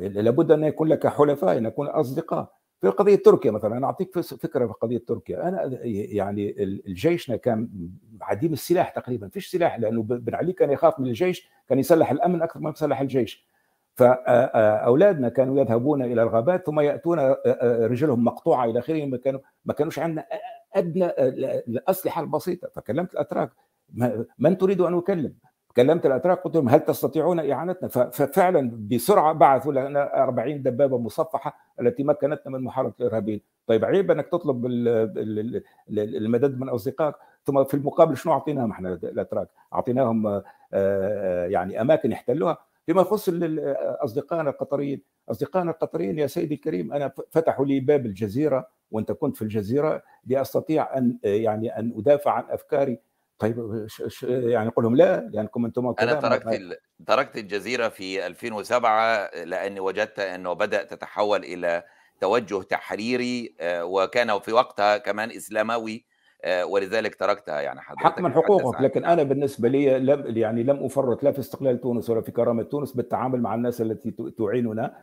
لابد 0.00 0.50
أن 0.50 0.64
يكون 0.64 0.88
لك 0.88 1.06
حلفاء 1.06 1.58
أن 1.58 1.66
يكون 1.66 1.86
أصدقاء. 1.86 2.52
في 2.80 2.88
قضية 2.88 3.16
تركيا 3.16 3.50
مثلا 3.50 3.76
أنا 3.76 3.86
أعطيك 3.86 4.20
فكرة 4.20 4.66
في 4.66 4.72
قضية 4.72 4.98
تركيا. 5.08 5.48
أنا 5.48 5.78
يعني 5.84 6.62
الجيشنا 6.62 7.36
كان 7.36 7.68
عديم 8.20 8.52
السلاح 8.52 8.88
تقريبا. 8.88 9.28
فيش 9.28 9.50
سلاح 9.50 9.78
لأنه 9.78 10.02
بن 10.02 10.34
علي 10.34 10.52
كان 10.52 10.70
يخاف 10.70 11.00
من 11.00 11.06
الجيش 11.06 11.48
كان 11.68 11.78
يسلح 11.78 12.10
الأمن 12.10 12.42
أكثر 12.42 12.60
ما 12.60 12.70
يسلح 12.70 13.00
الجيش. 13.00 13.46
فاولادنا 13.94 15.28
كانوا 15.28 15.60
يذهبون 15.60 16.02
إلى 16.02 16.22
الغابات 16.22 16.66
ثم 16.66 16.80
يأتون 16.80 17.18
رجلهم 17.62 18.24
مقطوعة 18.24 18.64
إلى 18.64 18.78
آخره 18.78 19.04
ما 19.04 19.16
كانوا 19.16 19.40
ما 19.64 19.74
كانوش 19.74 19.98
عندنا 19.98 20.26
أدنى 20.74 21.06
الأسلحة 21.68 22.22
البسيطة. 22.22 22.68
فكلمت 22.74 23.14
الأتراك 23.14 23.50
من 24.38 24.58
تريد 24.58 24.80
أن 24.80 24.94
أكلم؟ 24.94 25.34
كلمت 25.76 26.06
الأتراك 26.06 26.38
قلت 26.38 26.54
لهم 26.54 26.68
هل 26.68 26.80
تستطيعون 26.80 27.50
إعانتنا؟ 27.50 27.88
ففعلا 27.88 28.88
بسرعة 28.90 29.32
بعثوا 29.32 29.72
لنا 29.72 30.22
40 30.22 30.62
دبابة 30.62 30.98
مصفحة 30.98 31.56
التي 31.80 32.04
مكنتنا 32.04 32.52
من 32.52 32.64
محاربه 32.64 32.94
الإرهابيين، 33.00 33.40
طيب 33.66 33.84
عيب 33.84 34.10
إنك 34.10 34.26
تطلب 34.26 34.66
المدد 35.88 36.60
من 36.60 36.68
أصدقائك 36.68 37.14
ثم 37.44 37.64
في 37.64 37.74
المقابل 37.74 38.16
شنو 38.16 38.32
أعطيناهم 38.32 38.70
إحنا 38.70 38.92
الأتراك؟ 38.92 39.48
أعطيناهم 39.74 40.42
يعني 41.52 41.80
أماكن 41.80 42.12
يحتلوها 42.12 42.58
فيما 42.86 43.00
يخص 43.00 43.28
أصدقائنا 44.04 44.50
القطريين 44.50 45.02
أصدقائنا 45.30 45.70
القطريين 45.70 46.18
يا 46.18 46.26
سيدي 46.26 46.54
الكريم 46.54 46.92
أنا 46.92 47.12
فتحوا 47.30 47.66
لي 47.66 47.80
باب 47.80 48.06
الجزيرة 48.06 48.68
وانت 48.90 49.12
كنت 49.12 49.36
في 49.36 49.42
الجزيرة 49.42 50.02
لأستطيع 50.26 50.98
أن 50.98 51.18
يعني 51.24 51.78
أن 51.78 51.92
أدافع 51.96 52.30
عن 52.32 52.44
أفكاري 52.50 52.98
طيب 53.42 53.86
يعني 54.22 54.68
أقول 54.68 54.84
لهم 54.84 54.96
لا 54.96 55.28
لأنكم 55.32 55.64
أنتم 55.64 55.94
أنا 56.00 56.14
تركت 56.14 56.78
تركت 57.06 57.36
الجزيرة 57.36 57.88
في 57.88 58.26
2007 58.26 59.30
لأني 59.44 59.80
وجدت 59.80 60.18
أنه 60.18 60.52
بدا 60.52 60.82
تتحول 60.84 61.44
إلى 61.44 61.82
توجه 62.20 62.62
تحريري 62.62 63.54
وكان 63.62 64.38
في 64.40 64.52
وقتها 64.52 64.98
كمان 64.98 65.30
إسلاموي 65.30 66.04
ولذلك 66.64 67.14
تركتها 67.14 67.60
يعني 67.60 67.80
حضرتك 67.80 68.04
حق 68.04 68.20
من 68.20 68.32
حقوقك 68.32 68.80
لكن 68.80 69.04
أنا 69.04 69.22
بالنسبة 69.22 69.68
لي 69.68 69.98
لم 69.98 70.36
يعني 70.36 70.62
لم 70.62 70.84
أفرط 70.84 71.22
لا 71.22 71.32
في 71.32 71.38
استقلال 71.38 71.80
تونس 71.80 72.10
ولا 72.10 72.20
في 72.20 72.32
كرامة 72.32 72.62
تونس 72.62 72.92
بالتعامل 72.92 73.40
مع 73.40 73.54
الناس 73.54 73.80
التي 73.80 74.14
تعيننا. 74.38 74.96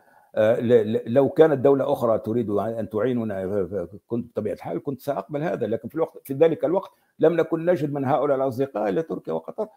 لو 1.06 1.28
كانت 1.28 1.58
دولة 1.58 1.92
أخرى 1.92 2.18
تريد 2.18 2.50
أن 2.50 2.88
تعيننا 2.88 3.88
كنت 4.06 4.32
بطبيعة 4.32 4.54
الحال 4.54 4.82
كنت 4.82 5.00
سأقبل 5.00 5.42
هذا 5.42 5.66
لكن 5.66 5.88
في 5.88 5.94
الوقت 5.94 6.18
في 6.24 6.34
ذلك 6.34 6.64
الوقت 6.64 6.90
لم 7.18 7.36
نكن 7.36 7.64
نجد 7.64 7.92
من 7.92 8.04
هؤلاء 8.04 8.36
الأصدقاء 8.36 8.88
إلا 8.88 9.02
تركيا 9.02 9.32
وقطر. 9.32 9.68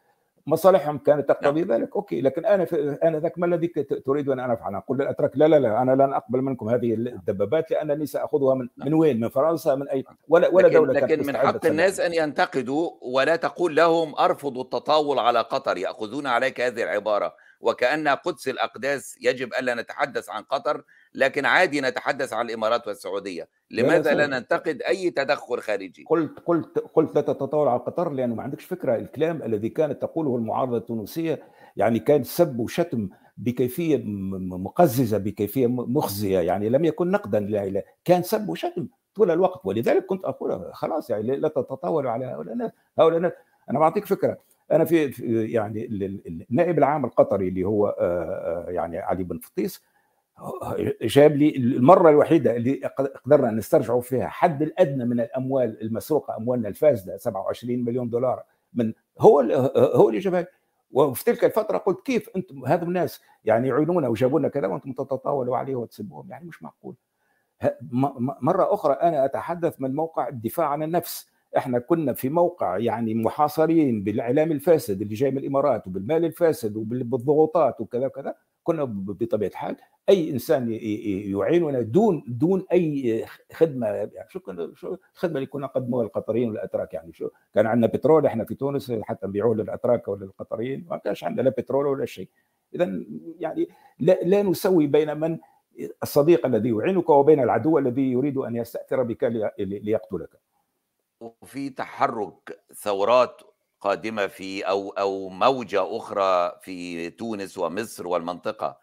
مصالحهم 0.47 0.97
كانت 0.97 1.29
تقتضي 1.29 1.61
ذلك 1.61 1.95
okay 1.95 2.21
لكن 2.21 2.45
أنا 2.45 2.67
أنا 3.03 3.19
ذاك 3.19 3.39
ما 3.39 3.45
الذي 3.45 3.67
تريد 4.05 4.29
أن 4.29 4.39
أنا 4.39 4.53
افعل؟ 4.53 4.75
أقول 4.75 4.97
للاتراك 4.97 5.31
لا 5.35 5.47
لا 5.47 5.59
لا 5.59 5.81
أنا 5.81 5.91
لن 5.91 6.13
أقبل 6.13 6.41
منكم 6.41 6.69
هذه 6.69 6.93
الدبابات 6.93 7.71
لأنني 7.71 8.05
سأخذها 8.05 8.55
من 8.55 8.67
من 8.77 8.93
وين؟ 8.93 9.19
من 9.19 9.29
فرنسا 9.29 9.75
من 9.75 9.89
اي 9.89 10.03
ولا 10.27 10.47
ولا 10.47 10.67
لكن 10.67 10.75
دولة 10.75 10.93
لكن 10.93 11.27
من 11.27 11.37
حق 11.37 11.65
الناس 11.65 11.99
أن 11.99 12.13
ينتقدوا 12.13 12.89
ولا 13.01 13.35
تقول 13.35 13.75
لهم 13.75 14.15
أرفضوا 14.19 14.63
التطاول 14.63 15.19
على 15.19 15.39
قطر 15.39 15.77
يأخذون 15.77 16.27
عليك 16.27 16.61
هذه 16.61 16.83
العبارة. 16.83 17.33
وكأن 17.63 18.07
قدس 18.07 18.47
الأقداس 18.47 19.17
يجب 19.21 19.53
ألا 19.59 19.75
نتحدث 19.75 20.29
عن 20.29 20.43
قطر 20.43 20.83
لكن 21.13 21.45
عادي 21.45 21.81
نتحدث 21.81 22.33
عن 22.33 22.45
الإمارات 22.45 22.87
والسعودية. 22.87 23.47
لماذا 23.71 24.13
لا 24.13 24.27
ننتقد 24.27 24.81
أي 24.81 25.09
تدخل 25.09 25.59
خارجي؟ 25.61 26.05
قلت 26.09 26.39
قلت 26.39 26.79
قلت 26.93 27.15
لا 27.15 27.21
تتطاول 27.21 27.67
على 27.67 27.79
قطر 27.79 28.09
لأنه 28.09 28.35
ما 28.35 28.43
عندكش 28.43 28.65
فكرة. 28.65 28.95
الكلام 28.95 29.43
الذي 29.43 29.69
كانت 29.69 30.01
تقوله 30.01 30.35
المعارضة 30.35 30.77
التونسية 30.77 31.43
يعني 31.75 31.99
كان 31.99 32.23
سب 32.23 32.59
وشتم 32.59 33.09
بكيفية 33.37 34.01
مقززة 34.05 35.17
بكيفية 35.17 35.67
مخزية 35.67 36.39
يعني 36.39 36.69
لم 36.69 36.85
يكن 36.85 37.11
نقدا 37.11 37.39
لا 37.39 37.85
كان 38.05 38.23
سب 38.23 38.49
وشتم 38.49 38.87
طول 39.15 39.31
الوقت. 39.31 39.61
ولذلك 39.65 40.05
كنت 40.05 40.25
أقول 40.25 40.69
خلاص 40.73 41.09
يعني 41.09 41.35
لا 41.35 41.47
تتطاولوا 41.47 42.11
على 42.11 42.25
هؤلاء 42.25 42.53
الناس 42.53 42.71
هؤلاء 42.99 43.17
الناس. 43.17 43.31
أنا 43.69 43.79
بعطيك 43.79 44.05
فكرة. 44.05 44.37
أنا 44.71 44.85
في 44.85 45.05
يعني 45.51 45.85
النائب 46.51 46.77
العام 46.77 47.05
القطري 47.05 47.47
اللي 47.47 47.63
هو 47.63 47.95
يعني 48.67 48.97
علي 48.97 49.23
بن 49.23 49.39
فطيس 49.39 49.83
جاب 51.01 51.35
لي 51.35 51.55
المرة 51.55 52.09
الوحيدة 52.09 52.55
اللي 52.55 52.73
قدرنا 53.25 53.51
نسترجعوا 53.51 54.01
فيها 54.01 54.27
حد 54.27 54.61
الأدنى 54.61 55.05
من 55.05 55.19
الأموال 55.19 55.81
المسروقة 55.81 56.37
أموالنا 56.37 56.67
الفاسدة 56.67 57.17
27 57.17 57.83
مليون 57.83 58.09
دولار 58.09 58.43
من 58.73 58.93
هو 59.19 59.39
هو 59.77 60.09
اللي 60.09 60.19
جابها 60.19 60.47
وفي 60.91 61.23
تلك 61.23 61.45
الفترة 61.45 61.77
قلت 61.77 62.05
كيف 62.05 62.29
أنتم 62.35 62.65
هذو 62.65 62.85
الناس 62.87 63.21
يعني 63.45 63.67
يعينونا 63.67 64.07
وجابوا 64.07 64.39
لنا 64.39 64.47
كذا 64.47 64.67
وأنتم 64.67 64.91
تتطاولوا 64.91 65.57
عليه 65.57 65.75
وتسبوهم 65.75 66.31
يعني 66.31 66.45
مش 66.45 66.63
معقول. 66.63 66.95
مرة 68.41 68.73
أخرى 68.73 68.93
أنا 68.93 69.25
أتحدث 69.25 69.81
من 69.81 69.95
موقع 69.95 70.27
الدفاع 70.27 70.67
عن 70.67 70.83
النفس. 70.83 71.29
إحنا 71.57 71.79
كنا 71.79 72.13
في 72.13 72.29
موقع 72.29 72.77
يعني 72.77 73.13
محاصرين 73.13 74.03
بالإعلام 74.03 74.51
الفاسد 74.51 75.01
اللي 75.01 75.13
جاي 75.13 75.31
من 75.31 75.37
الإمارات 75.37 75.87
وبالمال 75.87 76.25
الفاسد 76.25 76.77
وبالضغوطات 76.77 77.81
وكذا 77.81 78.05
وكذا 78.05 78.35
كنا 78.63 78.83
بطبيعة 78.83 79.49
الحال 79.49 79.75
أي 80.09 80.29
إنسان 80.31 80.71
يعيننا 80.71 81.81
دون 81.81 82.23
دون 82.27 82.65
أي 82.71 83.25
خدمة 83.53 83.87
يعني 83.87 84.29
شو 84.29 84.39
شو 84.75 84.97
الخدمة 85.15 85.35
اللي 85.35 85.45
كنا 85.45 85.65
نقدموها 85.65 86.03
للقطريين 86.03 86.49
والأتراك؟ 86.49 86.93
يعني 86.93 87.13
شو؟ 87.13 87.29
كان 87.55 87.65
عندنا 87.65 87.87
بترول 87.87 88.25
إحنا 88.25 88.43
في 88.43 88.55
تونس 88.55 88.91
حتى 89.01 89.27
نبيعوه 89.27 89.55
للأتراك 89.55 90.07
ولا 90.07 90.25
للقطريين 90.25 90.85
ما 90.89 90.97
كانش 90.97 91.23
عندنا 91.23 91.41
لا 91.41 91.49
بترول 91.49 91.85
ولا 91.85 92.05
شيء. 92.05 92.29
اذا 92.75 93.03
يعني 93.39 93.67
لا, 93.99 94.19
لا 94.23 94.43
نسوي 94.43 94.87
بين 94.87 95.17
من 95.17 95.37
الصديق 96.03 96.45
الذي 96.45 96.69
يعينك 96.69 97.09
وبين 97.09 97.39
العدو 97.39 97.77
الذي 97.77 98.11
يريد 98.11 98.37
أن 98.37 98.55
يستأثر 98.55 99.03
بك 99.03 99.23
ليقتلك. 99.59 100.29
وفي 101.23 101.69
تحرك 101.69 102.63
ثورات 102.75 103.41
قادمة 103.81 104.27
في 104.27 104.61
أو 104.63 104.89
أو 104.89 105.29
موجة 105.29 105.97
أخرى 105.97 106.59
في 106.61 107.09
تونس 107.09 107.57
ومصر 107.57 108.07
والمنطقة 108.07 108.77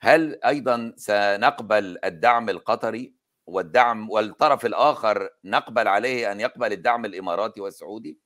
هل 0.00 0.40
أيضا 0.44 0.92
سنقبل 0.96 1.98
الدعم 2.04 2.50
القطري 2.50 3.14
والدعم 3.46 4.10
والطرف 4.10 4.66
الآخر 4.66 5.28
نقبل 5.44 5.88
عليه 5.88 6.32
أن 6.32 6.40
يقبل 6.40 6.72
الدعم 6.72 7.04
الإماراتي 7.04 7.60
والسعودي؟ 7.60 8.18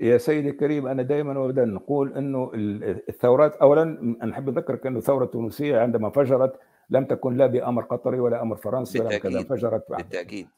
يا 0.00 0.18
سيدي 0.18 0.50
الكريم 0.50 0.86
أنا 0.86 1.02
دائما 1.02 1.38
وابدا 1.38 1.64
نقول 1.64 2.12
إنه 2.12 2.50
الثورات 2.54 3.56
اولا 3.56 3.84
نحب 4.24 4.48
اذكرك 4.48 4.86
انه 4.86 4.98
الثورة 4.98 5.24
التونسية 5.24 5.78
عندما 5.78 6.10
فجرت 6.10 6.60
لم 6.90 7.04
تكن 7.04 7.36
لا 7.36 7.46
بأمر 7.46 7.82
قطري 7.82 8.20
ولا 8.20 8.42
أمر 8.42 8.56
فرنسي 8.56 9.00
ولا 9.00 9.18
كذا 9.18 9.42
فجرت 9.42 9.84
بالتأكيد. 9.90 10.48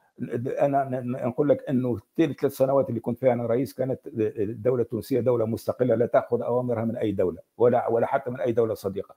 أنا 0.60 1.00
نقول 1.04 1.48
لك 1.48 1.64
إنه 1.68 1.98
الثلاث 2.18 2.52
سنوات 2.52 2.88
اللي 2.88 3.00
كنت 3.00 3.18
فيها 3.18 3.32
أنا 3.32 3.46
رئيس 3.46 3.74
كانت 3.74 4.00
الدولة 4.16 4.82
التونسية 4.82 5.20
دولة 5.20 5.46
مستقلة 5.46 5.94
لا 5.94 6.06
تأخذ 6.06 6.42
أوامرها 6.42 6.84
من 6.84 6.96
أي 6.96 7.12
دولة 7.12 7.38
ولا 7.58 7.88
ولا 7.88 8.06
حتى 8.06 8.30
من 8.30 8.40
أي 8.40 8.52
دولة 8.52 8.74
صديقة. 8.74 9.14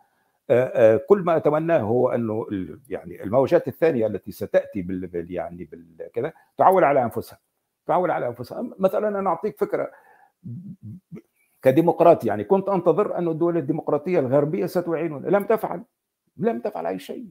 كل 1.07 1.19
ما 1.19 1.37
أتمناه 1.37 1.79
هو 1.79 2.09
إنه 2.09 2.45
يعني 2.89 3.23
الموجات 3.23 3.67
الثانية 3.67 4.07
التي 4.07 4.31
ستأتي 4.31 4.81
بال 4.81 5.31
يعني 5.31 5.69
بالكذا 5.71 6.33
تعول 6.57 6.83
على 6.83 7.03
أنفسها 7.03 7.39
تعول 7.87 8.11
على 8.11 8.27
أنفسها. 8.27 8.69
مثلا 8.79 9.19
أنا 9.19 9.29
أعطيك 9.29 9.59
فكرة 9.59 9.91
كديمقراطي 11.61 12.27
يعني 12.27 12.43
كنت 12.43 12.69
أنتظر 12.69 13.17
أن 13.17 13.27
الدول 13.27 13.57
الديمقراطية 13.57 14.19
الغربية 14.19 14.65
ستعيننا 14.65 15.27
لم 15.27 15.43
تفعل 15.43 15.83
لم 16.37 16.59
تفعل 16.59 16.85
أي 16.85 16.99
شيء 16.99 17.25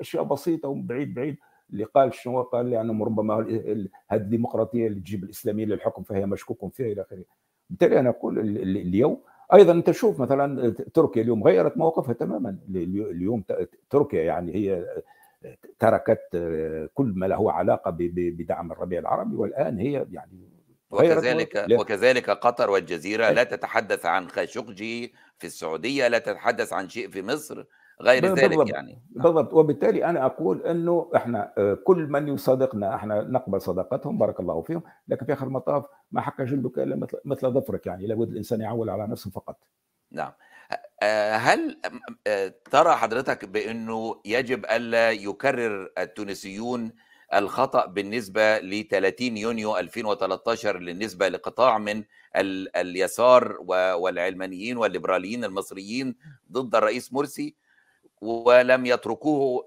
أشياء 0.00 0.24
بسيطة 0.24 0.68
وبعيد 0.68 1.14
بعيد. 1.14 1.36
اللي 1.70 1.84
قال 1.84 2.14
شنو 2.14 2.42
قال 2.42 2.70
لأنه 2.70 3.04
ربما 3.04 3.34
هذه 4.08 4.20
الديمقراطية 4.20 4.86
اللي 4.86 5.00
تجيب 5.00 5.24
الإسلاميين 5.24 5.68
للحكم 5.68 6.02
فهي 6.02 6.26
مشكوك 6.26 6.74
فيها 6.74 6.92
إلى 6.92 7.02
آخره. 7.02 7.24
بالتالي 7.70 8.00
أنا 8.00 8.08
أقول 8.08 8.38
اليوم 8.38 9.20
أيضا 9.54 9.72
أنت 9.72 9.86
تشوف 9.90 10.20
مثلا 10.20 10.70
تركيا 10.70 11.22
اليوم 11.22 11.44
غيرت 11.44 11.76
موقفها 11.78 12.12
تماما. 12.12 12.58
اليوم 12.70 13.44
تركيا 13.90 14.22
يعني 14.22 14.54
هي 14.54 14.86
تركت 15.78 16.28
كل 16.94 17.12
ما 17.16 17.26
له 17.26 17.52
علاقة 17.52 17.96
بدعم 17.98 18.72
الربيع 18.72 19.00
العربي 19.00 19.36
والآن 19.36 19.78
هي 19.78 20.06
يعني 20.10 20.55
وكذلك 20.96 21.66
وكذلك 21.72 22.30
قطر 22.30 22.70
والجزيرة 22.70 23.30
لا 23.30 23.44
تتحدث 23.44 24.06
عن 24.06 24.28
خاشقجي 24.28 25.14
في 25.38 25.46
السعودية 25.46 26.08
لا 26.08 26.18
تتحدث 26.18 26.72
عن 26.72 26.88
شيء 26.88 27.10
في 27.10 27.22
مصر 27.22 27.64
غير 28.02 28.22
بالضبط. 28.22 28.38
ذلك 28.38 28.70
يعني. 28.74 29.02
بالضبط. 29.10 29.52
وبالتالي 29.52 30.04
أنا 30.04 30.26
أقول 30.26 30.62
إنه 30.66 31.10
إحنا 31.16 31.52
كل 31.84 32.06
من 32.06 32.28
يصادقنا 32.28 32.94
إحنا 32.94 33.22
نقبل 33.22 33.60
صداقتهم 33.60 34.18
بارك 34.18 34.40
الله 34.40 34.62
فيهم 34.62 34.82
لكن 35.08 35.26
في 35.26 35.32
آخر 35.32 35.46
المطاف 35.46 35.84
ما 36.12 36.20
حق 36.20 36.42
جلدك 36.42 36.78
الا 36.78 36.96
مثل 36.96 37.18
مثل 37.24 37.50
ظفرك 37.50 37.86
يعني 37.86 38.06
لابد 38.06 38.28
الإنسان 38.30 38.60
يعول 38.60 38.90
على 38.90 39.06
نفسه 39.06 39.30
فقط. 39.30 39.58
نعم. 40.10 40.32
هل 41.36 41.80
ترى 42.70 42.92
حضرتك 42.92 43.44
بأنه 43.44 44.20
يجب 44.24 44.64
ألا 44.64 45.10
يكرر 45.10 45.92
التونسيون 45.98 46.92
الخطأ 47.34 47.86
بالنسبة 47.86 48.58
ل 48.58 48.88
30 48.88 49.36
يونيو 49.36 49.78
2013 49.78 50.76
بالنسبة 50.76 51.28
لقطاع 51.28 51.78
من 51.78 52.04
اليسار 52.76 53.56
والعلمانيين 53.98 54.76
والليبراليين 54.76 55.44
المصريين 55.44 56.16
ضد 56.52 56.74
الرئيس 56.74 57.12
مرسي 57.12 57.54
ولم 58.20 58.86
يتركوه 58.86 59.64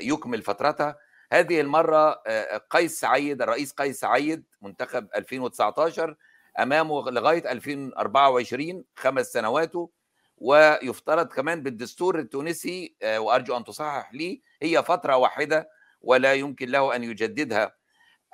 يكمل 0.00 0.42
فترته. 0.42 0.94
هذه 1.32 1.60
المرة 1.60 2.22
قيس 2.70 3.00
سعيد 3.00 3.42
الرئيس 3.42 3.72
قيس 3.72 4.00
سعيد 4.00 4.44
منتخب 4.62 5.08
2019 5.16 6.16
أمامه 6.58 7.10
لغاية 7.10 7.52
2024 7.52 8.84
خمس 8.96 9.26
سنواته 9.32 9.90
ويفترض 10.38 11.26
كمان 11.26 11.62
بالدستور 11.62 12.18
التونسي 12.18 12.96
وأرجو 13.04 13.56
أن 13.56 13.64
تصحح 13.64 14.14
لي 14.14 14.42
هي 14.62 14.82
فترة 14.82 15.16
واحدة 15.16 15.70
ولا 16.00 16.34
يمكن 16.34 16.68
له 16.68 16.96
أن 16.96 17.04
يجددها. 17.04 17.72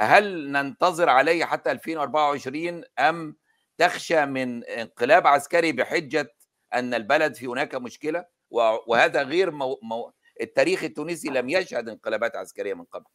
هل 0.00 0.52
ننتظر 0.52 1.09
عليه 1.09 1.44
حتى 1.44 1.70
2024 1.70 2.83
أم 2.98 3.37
تخشى 3.79 4.26
من 4.26 4.64
انقلاب 4.64 5.26
عسكري 5.26 5.72
بحجة 5.72 6.35
أن 6.74 6.94
البلد 6.94 7.35
في 7.35 7.46
هناك 7.46 7.74
مشكلة؟ 7.74 8.24
وهذا 8.87 9.22
غير 9.22 9.50
مو... 9.50 9.79
مو... 9.83 10.12
التاريخ 10.40 10.85
التونسي 10.85 11.29
لم 11.29 11.48
يشهد 11.48 11.88
انقلابات 11.88 12.37
عسكرية 12.37 12.74
من 12.74 12.85
قبل. 12.85 13.07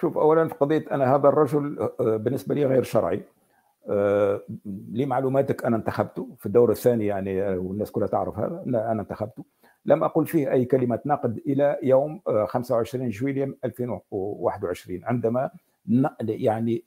شوف 0.00 0.18
اولا 0.18 0.48
في 0.48 0.54
قضيه 0.54 0.84
أنا 0.90 1.14
هذا 1.14 1.28
الرجل 1.28 1.90
بالنسبة 2.00 2.54
لي 2.54 2.66
غير 2.66 2.82
شرعي. 2.82 3.22
آه، 3.88 4.42
لمعلوماتك 4.92 5.64
أنا 5.64 5.76
انتخبته. 5.76 6.28
في 6.38 6.46
الدور 6.46 6.70
الثاني 6.70 7.06
يعني 7.06 7.42
آه، 7.42 7.58
والناس 7.58 7.90
كلها 7.90 8.08
تعرف 8.08 8.38
هذا 8.38 8.62
لا 8.66 8.92
أنا 8.92 9.02
انتخبته. 9.02 9.44
لم 9.84 10.04
أقل 10.04 10.26
فيه 10.26 10.52
أي 10.52 10.64
كلمة 10.64 11.00
نقد 11.06 11.38
إلى 11.46 11.78
يوم 11.82 12.20
25 12.46 13.08
جويليا 13.08 13.54
2021 13.64 15.04
عندما 15.04 15.50
يعني 16.20 16.82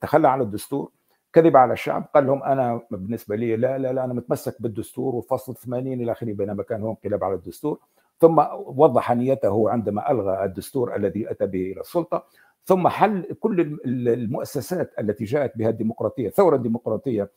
تخلى 0.00 0.28
عن 0.28 0.40
الدستور 0.40 0.90
كذب 1.32 1.56
على 1.56 1.72
الشعب 1.72 2.08
قال 2.14 2.26
لهم 2.26 2.42
أنا 2.42 2.80
بالنسبة 2.90 3.36
لي 3.36 3.56
لا 3.56 3.78
لا 3.78 3.92
لا 3.92 4.04
أنا 4.04 4.14
متمسك 4.14 4.62
بالدستور 4.62 5.14
وفصل 5.14 5.56
80 5.56 5.92
إلى 5.92 6.12
آخره 6.12 6.32
بينما 6.32 6.62
كان 6.62 6.82
هو 6.82 6.90
انقلاب 6.90 7.24
على 7.24 7.34
الدستور. 7.34 7.78
ثم 8.20 8.44
وضح 8.66 9.12
نيته 9.12 9.70
عندما 9.70 10.10
ألغى 10.10 10.44
الدستور 10.44 10.96
الذي 10.96 11.30
أتى 11.30 11.46
به 11.46 11.72
إلى 11.72 11.80
السلطة. 11.80 12.26
ثم 12.64 12.88
حل 12.88 13.22
كل 13.40 13.78
المؤسسات 13.86 14.92
التي 14.98 15.24
جاءت 15.24 15.58
بها 15.58 15.68
الديمقراطية 15.68 16.30
ثورة 16.30 16.56
ديمقراطية 16.56 17.22
آه، 17.22 17.28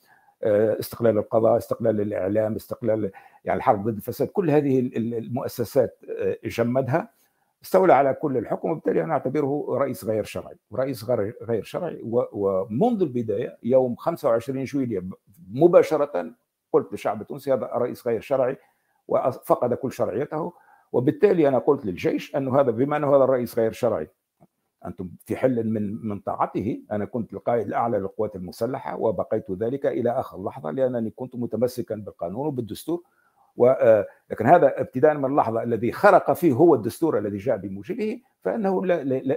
استقلال 0.44 1.18
القضاء 1.18 1.58
استقلال 1.58 2.02
الإعلام 2.02 2.56
استقلال 2.56 3.12
يعني 3.46 3.58
الحرب 3.58 3.84
ضد 3.84 3.96
الفساد 3.96 4.28
كل 4.28 4.52
هذه 4.52 4.80
المؤسسات 4.98 6.00
آه، 6.20 6.38
جمدها 6.44 7.10
استولى 7.64 7.94
على 7.94 8.14
كل 8.14 8.38
الحكم 8.38 8.70
وبالتالي 8.70 9.04
أنا 9.04 9.14
أعتبره 9.14 9.66
رئيس 9.70 10.06
غير 10.06 10.24
شرعي. 10.24 10.56
رئيس 10.74 11.04
غير 11.44 11.64
شرعي 11.64 12.02
ومنذ 12.04 13.02
البداية 13.02 13.58
يوم 13.64 13.96
25 13.96 14.64
جويليا 14.64 15.10
مباشرة 15.54 16.32
قلت 16.74 16.92
للشعب 16.92 17.22
التونسي 17.22 17.54
هذا 17.54 17.66
رئيس 17.76 18.08
غير 18.08 18.22
شرعي 18.22 18.58
وفقد 19.08 19.74
كل 19.74 19.92
شرعيته 19.92 20.54
وبالتالي 20.92 21.48
أنا 21.48 21.58
قلت 21.58 21.86
للجيش 21.86 22.36
أنه 22.36 22.60
هذا 22.60 22.72
بما 22.72 22.98
أنه 22.98 23.16
هذا 23.16 23.24
الرئيس 23.24 23.60
غير 23.60 23.72
شرعي 23.72 24.08
أنتم 24.86 25.10
في 25.26 25.36
حل 25.36 25.70
من 25.70 26.08
من 26.08 26.20
طاعته. 26.20 26.82
أنا 26.92 27.06
كنت 27.06 27.34
القائد 27.34 27.68
الأعلى 27.68 27.98
للقوات 27.98 28.36
المسلحة 28.36 28.98
وبقيت 28.98 29.52
ذلك 29.52 29.86
إلى 29.86 30.12
آخر 30.12 30.44
لحظة 30.44 30.72
لأنني 30.72 31.10
كنت 31.10 31.36
متمسكا 31.36 31.96
بالقانون 31.96 32.48
وبالدستور. 32.48 33.04
ولكن 33.56 34.46
آه، 34.46 34.56
هذا 34.56 34.82
ابتداء 34.82 35.14
من 35.14 35.26
اللحظة 35.26 35.64
الذي 35.64 35.92
خرق 35.92 36.34
فيه 36.34 36.54
هو 36.54 36.76
الدستور 36.76 37.18
الذي 37.18 37.38
جاء 37.38 37.58
بموجبه 37.58 38.22
فإنه 38.44 38.86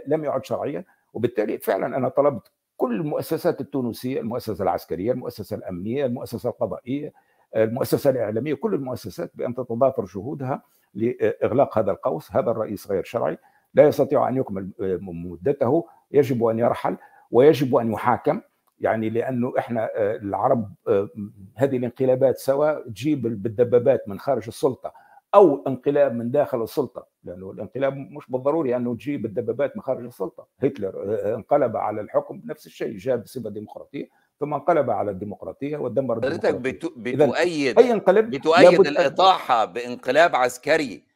لم 0.07 0.24
يعد 0.24 0.44
شرعيا. 0.44 0.85
وبالتالي 1.12 1.59
فعلا 1.59 1.96
أنا 1.96 2.09
طلبت 2.09 2.50
كل 2.76 2.94
المؤسسات 3.00 3.61
التونسية 3.61 4.20
المؤسسة 4.20 4.62
العسكرية 4.62 5.12
المؤسسة 5.12 5.57
الأمنية 5.57 6.07
المؤسسة 6.07 6.48
القضائية 6.48 7.12
المؤسسة 7.57 8.11
الإعلامية 8.11 8.55
كل 8.55 8.74
المؤسسات 8.74 9.31
بأن 9.35 9.55
تتضافر 9.55 10.05
جهودها 10.05 10.62
لإغلاق 10.94 11.79
هذا 11.79 11.90
القوس. 11.90 12.33
هذا 12.33 12.50
الرئيس 12.50 12.90
غير 12.90 13.05
شرعي. 13.05 13.38
لا 13.74 13.88
يستطيع 13.88 14.28
أن 14.28 14.37
يكمل 14.37 14.70
آه، 14.80 14.98
مدته 15.02 15.87
يجب 16.11 16.44
أن 16.44 16.59
يرحل 16.59 16.96
ويجب 17.30 17.76
أن 17.76 17.92
يحاكم. 17.92 18.40
يعني 18.80 19.11
لأنه 19.11 19.52
إحنا 19.59 19.90
آه، 19.96 20.16
العرب 20.16 20.74
آه، 20.88 21.09
هذه 21.56 21.76
الانقلابات 21.76 22.38
سواء 22.38 22.88
تجيب 22.88 23.42
بالدبابات 23.42 24.09
من 24.09 24.18
خارج 24.18 24.44
السلطة 24.48 24.92
أو 25.35 25.64
انقلاب 25.66 26.14
من 26.14 26.30
داخل 26.30 26.62
السلطة 26.62 27.06
لأنه 27.24 27.50
الانقلاب 27.50 27.96
مش 27.96 28.30
بالضروري 28.30 28.76
أنه 28.76 28.94
تجيب 28.94 29.26
الدبابات 29.26 29.76
من 29.76 29.83
خارج 29.83 30.04
السلطة. 30.04 30.46
هتلر 30.61 31.18
انقلب 31.35 31.76
على 31.76 32.00
الحكم 32.00 32.42
نفس 32.44 32.66
الشيء 32.66 32.96
جاء 32.96 33.16
بصفه 33.16 33.50
ديمقراطيه 33.50 34.09
ثم 34.40 34.54
انقلب 34.54 34.90
على 34.90 35.11
الديمقراطية 35.11 35.76
ودمر 35.76 36.16
حضرتك 36.16 36.54
بتؤيد 36.54 37.22
أي 37.22 37.92
انقلاب 37.92 38.30
بتؤيد 38.30 38.80
الاطاحه 38.80 39.64
بانقلاب 39.64 40.37
عسكري. 40.37 41.10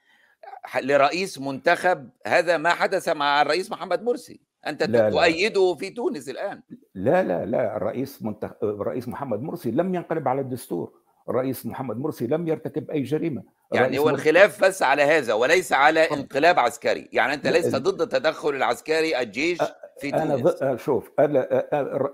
لرئيس 0.83 1.41
منتخب 1.41 2.09
هذا 2.27 2.57
ما 2.57 2.71
حدث 2.71 3.09
مع 3.09 3.43
الرئيس 3.43 3.71
محمد 3.71 4.03
مرسي. 4.03 4.41
أنت 4.67 4.83
لا 4.83 5.11
تؤيده 5.11 5.71
لا. 5.71 5.75
في 5.75 5.91
تونس 5.91 6.29
الآن. 6.29 6.63
لا 6.95 7.23
لا 7.23 7.45
لا. 7.45 7.77
الرئيس 7.77 8.23
منتخ... 8.23 8.51
الرئيس 8.63 9.09
محمد 9.09 9.43
مرسي 9.43 9.71
لم 9.71 9.95
ينقلب 9.95 10.29
على 10.29 10.41
الدستور. 10.41 10.93
الرئيس 11.29 11.67
محمد 11.67 11.97
مرسي 11.97 12.27
لم 12.27 12.49
يرتكب 12.49 12.91
أي 12.91 13.03
جريمة. 13.03 13.43
يعني 13.73 13.99
هو 13.99 14.09
الخلاف 14.09 14.65
بس 14.65 14.83
على 14.83 15.03
هذا 15.03 15.35
وليس 15.35 15.73
على 15.73 16.11
انقلاب 16.11 16.59
عسكري. 16.59 17.09
يعني 17.13 17.35
أنت 17.35 17.47
ليس 17.47 17.77
ضد 17.77 18.01
التدخل 18.01 18.49
العسكري 18.49 19.21
الجيش 19.21 19.59
في 20.01 20.11
تونس. 20.11 20.23
أنا 20.23 20.37
ض... 20.37 20.77
شوف 20.77 21.11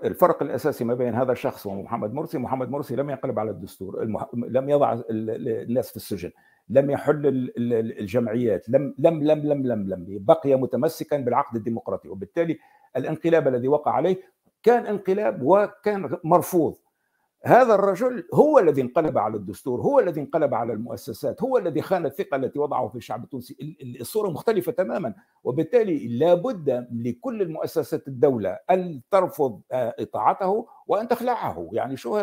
الفرق 0.05 0.43
الأساسي 0.43 0.83
ما 0.83 0.93
بين 0.93 1.15
هذا 1.15 1.31
الشخص 1.31 1.65
ومحمد 1.65 2.13
مرسي 2.13 2.37
محمد 2.37 2.69
مرسي 2.69 2.95
لم 2.95 3.09
ينقلب 3.09 3.39
على 3.39 3.51
الدستور. 3.51 4.03
المح... 4.03 4.27
لم 4.33 4.69
يضع 4.69 5.01
الناس 5.09 5.89
في 5.89 5.95
السجن. 5.95 6.31
لم 6.71 6.89
يحل 6.89 7.51
الجمعيات 7.99 8.69
لم 8.69 8.95
لم 8.97 9.23
لم 9.23 9.39
لم 9.39 9.67
لم 9.67 9.89
لم 9.89 10.05
بقي 10.09 10.55
متمسكا 10.55 11.17
بالعقد 11.17 11.55
الديمقراطي. 11.55 12.09
وبالتالي 12.09 12.57
الانقلاب 12.97 13.47
الذي 13.47 13.67
وقع 13.67 13.91
عليه 13.91 14.17
كان 14.63 14.85
انقلاب 14.85 15.41
وكان 15.43 16.17
مرفوض. 16.23 16.75
هذا 17.45 17.75
الرجل 17.75 18.27
هو 18.33 18.59
الذي 18.59 18.81
انقلب 18.81 19.17
على 19.17 19.35
الدستور 19.37 19.81
هو 19.81 19.99
الذي 19.99 20.21
انقلب 20.21 20.53
على 20.53 20.73
المؤسسات 20.73 21.41
هو 21.43 21.57
الذي 21.57 21.81
خان 21.81 22.05
الثقة 22.05 22.35
التي 22.35 22.59
وضعه 22.59 22.87
في 22.87 22.95
الشعب 22.95 23.23
التونسي. 23.23 23.77
الصورة 23.99 24.29
مختلفة 24.29 24.71
تماما. 24.71 25.13
وبالتالي 25.43 26.07
لابد 26.07 26.87
لكل 26.91 27.41
المؤسسات 27.41 28.07
الدولة 28.07 28.59
أن 28.69 29.01
ترفض 29.11 29.61
آه، 29.71 29.95
إطاعته 29.99 30.67
وأن 30.87 31.07
تخلعه. 31.07 31.69
يعني 31.73 31.97
شو 31.97 32.17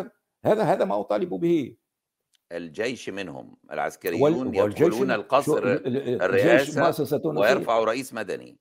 هذا 0.45 0.63
هذا 0.63 0.85
ما 0.85 0.99
أطالب 0.99 1.29
به. 1.29 1.75
الجيش 2.51 3.09
منهم 3.09 3.55
العسكريون 3.71 4.55
يدخلون 4.55 5.11
القصر 5.11 5.57
الرئاسة 5.87 7.21
ويرفعوا 7.25 7.85
رئيس 7.85 8.13
مدني. 8.13 8.57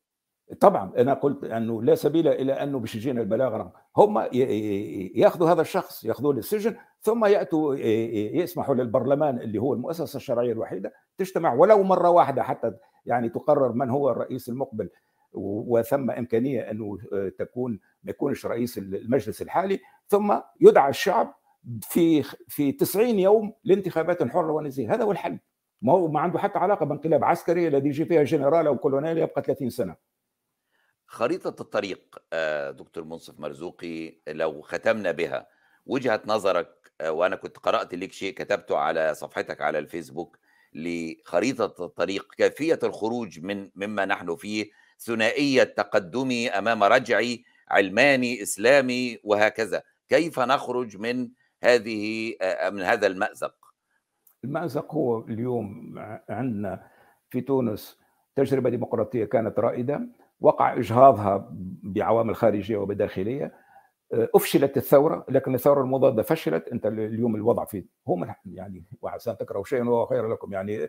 طبعا 0.61 0.93
أنا 0.97 1.15
قلت 1.15 1.45
أنه 1.45 1.83
لا 1.83 1.95
سبيل 1.95 2.29
إلى 2.29 2.53
انه 2.53 2.79
باش 2.79 2.95
يجينا 2.95 3.21
البلاغه 3.21 3.73
هم 3.97 4.19
يأخذوا 5.15 5.51
هذا 5.51 5.61
الشخص 5.61 6.05
يأخذوه 6.05 6.35
للسجن 6.35 6.77
ثم 7.01 7.25
يأتوا 7.25 7.75
يسمحوا 8.35 8.75
للبرلمان 8.75 9.39
اللي 9.39 9.59
هو 9.59 9.75
المؤسسة 9.75 10.17
الشرعية 10.17 10.53
الوحيدة 10.53 10.93
تجتمع 11.17 11.55
ولو 11.55 11.83
مرة 11.83 12.11
واحدة 12.11 12.43
حتى 12.43 12.73
يعني 13.07 13.29
تقرر 13.29 13.73
من 13.73 13.91
هو 13.91 14.11
الرئيس 14.11 14.49
المقبل. 14.49 14.91
وثم 15.33 16.11
إمكانية 16.11 16.71
أنه 16.71 16.99
تكون 17.39 17.81
ما 18.03 18.11
يكونش 18.11 18.47
رئيس 18.47 18.79
المجلس 18.79 19.43
الحالي 19.43 19.81
ثم 20.07 20.35
يدعى 20.61 20.91
الشعب 20.91 21.35
في 21.83 22.23
في 22.49 22.73
90 22.73 23.19
يوم 23.19 23.55
لانتخابات 23.65 24.23
حرة 24.23 24.53
ونزيهه 24.53 24.95
هذا 24.95 25.05
هو 25.05 25.13
الحل. 25.13 25.39
ما 25.83 25.93
هو 25.93 26.09
ما 26.09 26.21
عنده 26.21 26.39
حتى 26.39 26.59
علاقة 26.59 26.87
بانقلاب 26.87 27.25
عسكري 27.25 27.69
الذي 27.69 27.89
يجي 27.89 28.05
فيها 28.05 28.23
جنرال 28.23 28.67
أو 28.67 28.79
كولونيل 28.79 29.19
يبقى 29.19 29.43
30 29.43 29.71
سنة. 29.71 29.97
خريطة 31.07 31.63
الطريق 31.63 32.23
آه، 32.33 32.71
دكتور 32.71 33.05
منصف 33.05 33.41
مرزوقي 33.41 34.15
لو 34.29 34.63
ختمنا 34.63 35.11
بها 35.11 35.47
وجهة 35.87 36.23
نظرك 36.27 36.93
آه، 37.01 37.13
وأنا 37.13 37.37
كنت 37.37 37.59
قرأت 37.59 37.95
لك 37.95 38.13
شيء 38.13 38.35
كتبته 38.35 38.77
على 38.77 39.15
صفحتك 39.15 39.61
على 39.61 39.79
الفيسبوك 39.79 40.39
لخريطة 40.75 41.85
الطريق 41.85 42.35
كيفية 42.37 42.79
الخروج 42.83 43.41
من 43.41 43.71
مما 43.75 44.05
نحن 44.05 44.37
فيه 44.37 44.71
ثنائيه 45.01 45.65
تقدمي 45.65 46.49
أمام 46.49 46.85
رجعي 46.85 47.45
علماني 47.69 48.43
إسلامي 48.43 49.19
وهكذا. 49.25 49.83
كيف 50.09 50.41
نخرج 50.41 50.97
من 50.97 51.29
هذه 51.65 52.35
من 52.73 52.83
هذا 52.83 53.07
المأزق. 53.07 53.55
المأزق 54.45 54.95
هو 54.95 55.19
اليوم 55.19 55.95
عندنا 56.29 56.87
في 57.31 57.41
تونس 57.41 57.99
تجربة 58.37 58.71
ديمقراطية 58.71 59.25
كانت 59.25 59.59
رائدة 59.59 60.01
وقع 60.41 60.77
إجهاضها 60.77 61.49
بعوامل 61.83 62.37
خارجية 62.37 62.77
وبداخلية 62.77 63.53
أفشلت 64.13 64.77
الثورة 64.77 65.25
لكن 65.29 65.55
الثورة 65.55 65.83
المضادة 65.83 66.23
فشلت. 66.23 66.69
أنت 66.69 66.87
اليوم 66.87 67.37
الوضع 67.37 67.65
في 67.65 67.85
هو 68.09 68.27
يعني 68.47 68.85
وعسى 69.03 69.35
تكرهوا 69.35 69.65
شيئا 69.65 69.83
وهو 69.83 70.07
خير 70.07 70.29
لكم. 70.29 70.53
يعني 70.53 70.89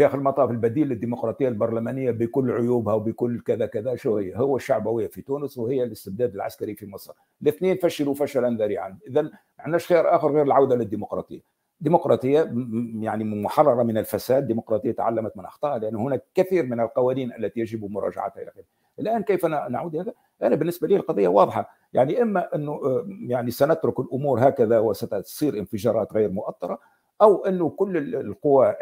في 0.00 0.06
اخر 0.06 0.18
المطاف 0.18 0.50
البديل 0.50 0.88
للديمقراطية 0.88 1.48
البرلمانية 1.48 2.10
بكل 2.10 2.50
عيوبها 2.50 2.94
وبكل 2.94 3.40
كذا 3.40 3.66
كذا 3.66 3.96
شو 3.96 4.16
هي؟ 4.16 4.36
هو 4.36 4.56
الشعبويه 4.56 5.06
في 5.06 5.22
تونس 5.22 5.58
وهي 5.58 5.82
الاستبداد 5.82 6.34
العسكري 6.34 6.74
في 6.74 6.86
مصر، 6.86 7.12
الاثنين 7.42 7.76
فشلوا 7.76 8.14
فشلا 8.14 8.56
ذريعا، 8.56 8.98
اذا 9.08 9.22
ما 9.22 9.30
عندناش 9.58 9.86
خيار 9.86 10.16
آخر 10.16 10.32
غير 10.32 10.42
العودة 10.42 10.76
للديمقراطية. 10.76 11.40
ديمقراطية 11.80 12.52
يعني 13.00 13.24
محررة 13.24 13.82
من 13.82 13.98
الفساد، 13.98 14.46
ديمقراطية 14.46 14.92
تعلمت 14.92 15.36
من 15.36 15.44
أخطائها 15.44 15.78
لأن 15.78 15.96
هناك 15.96 16.24
كثير 16.34 16.66
من 16.66 16.80
القوانين 16.80 17.32
التي 17.32 17.60
يجب 17.60 17.90
مراجعتها 17.90 18.42
إلى 18.42 18.50
آخره. 18.50 18.64
الآن 18.98 19.22
كيف 19.22 19.46
نعود 19.46 19.96
هذا؟ 19.96 20.12
أنا 20.42 20.56
بالنسبة 20.56 20.88
لي 20.88 20.96
القضية 20.96 21.28
واضحة، 21.28 21.70
يعني 21.92 22.22
إما 22.22 22.54
أنه 22.54 22.80
يعني 23.26 23.50
سنترك 23.50 24.00
الأمور 24.00 24.48
هكذا 24.48 24.78
وستصير 24.78 25.58
انفجارات 25.58 26.12
غير 26.12 26.30
مؤطرة 26.30 26.78
أو 27.22 27.44
إنه 27.44 27.70
كل 27.70 28.14
القوى 28.14 28.74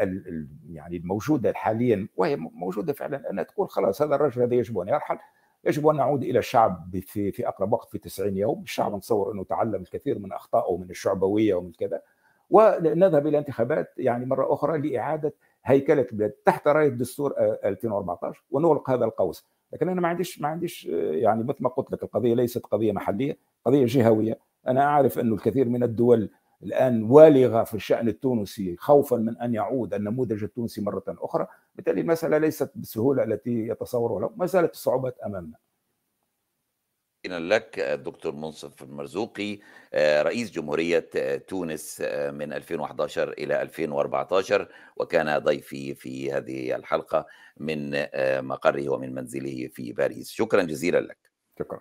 يعني 0.71 0.97
الموجودة 0.97 1.53
حاليا 1.53 2.09
وهي 2.17 2.37
موجودة 2.37 2.93
فعلا 2.93 3.31
أنها 3.31 3.45
تقول 3.45 3.69
خلاص 3.69 4.03
هذا 4.03 4.15
الرجل 4.15 4.43
هذا 4.43 4.55
يجب 4.55 4.79
أن 4.79 4.89
يرحل 4.89 5.19
يجب 5.65 5.87
أن 5.87 5.97
نعود 5.97 6.23
إلى 6.23 6.39
الشعب 6.39 6.97
في 7.01 7.33
في 7.33 7.49
أقرب 7.49 7.73
وقت 7.73 7.91
في 7.91 7.99
90 7.99 8.37
يوم، 8.37 8.63
الشعب 8.63 8.95
نتصور 8.95 9.33
أنه 9.33 9.45
تعلم 9.45 9.83
الكثير 9.83 10.19
من 10.19 10.33
أخطائه 10.33 10.73
ومن 10.73 10.91
الشعبوية 10.91 11.55
ومن 11.55 11.73
كذا. 11.73 12.03
ونذهب 12.51 13.27
إلى 13.27 13.39
انتخابات 13.39 13.93
يعني 13.97 14.27
مرة 14.27 14.53
أخرى 14.53 14.79
لإعادة 14.79 15.35
هيكلة 15.65 16.07
البلاد. 16.13 16.31
تحت 16.31 16.69
رايه 16.69 16.89
دستور 16.89 17.35
2014 17.39 18.45
ونغلق 18.51 18.91
هذا 18.91 19.05
القوس، 19.05 19.47
لكن 19.73 19.89
أنا 19.89 20.01
ما 20.01 20.09
عنديش 20.09 20.41
ما 20.41 20.49
عنديش 20.49 20.87
يعني 20.95 21.45
مثل 21.45 21.59
ما 21.61 21.69
قلت 21.69 21.93
لك 21.93 22.03
القضية 22.03 22.35
ليست 22.35 22.67
قضية 22.67 22.93
محلية، 22.93 23.39
قضية 23.65 23.85
جهوية، 23.87 24.39
أنا 24.67 24.85
أعرف 24.85 25.19
أن 25.19 25.33
الكثير 25.33 25.69
من 25.69 25.83
الدول 25.83 26.31
الآن 26.63 27.03
والغة 27.03 27.65
في 27.65 27.75
الشأن 27.75 28.09
التونسي 28.09 28.77
خوفا 28.77 29.17
من 29.17 29.39
أن 29.39 29.55
يعود 29.55 29.95
النموذج 29.95 30.45
التونسي 30.45 30.81
مرة 30.81 31.05
أخرى. 31.09 31.47
بالتالي 31.75 32.01
المسألة 32.01 32.39
ليست 32.39 32.71
بالسهولة 32.75 33.23
التي 33.23 33.69
يتصورها 33.69 34.31
ما 34.37 34.47
زالت 34.47 34.73
الصعوبات 34.73 35.19
أمامنا. 35.27 35.57
لك 37.27 37.79
الدكتور 37.79 38.35
منصف 38.35 38.83
المرزوقي 38.83 39.59
آه، 39.95 40.23
رئيس 40.23 40.51
جمهورية 40.51 41.11
آه، 41.17 41.37
تونس 41.37 42.01
آه، 42.05 42.31
من 42.31 42.53
2011 42.53 43.33
إلى 43.33 43.63
2014 43.63 44.69
وكان 44.97 45.39
ضيفي 45.39 45.95
في 45.95 46.33
هذه 46.33 46.77
الحلقة 46.77 47.27
من 47.57 48.07
مقره 48.47 48.89
ومن 48.89 49.15
منزله 49.15 49.69
في 49.75 49.93
باريس. 49.93 50.31
شكرا 50.31 50.63
جزيلا 50.63 51.01
لك. 51.01 51.19
شكرا. 51.59 51.81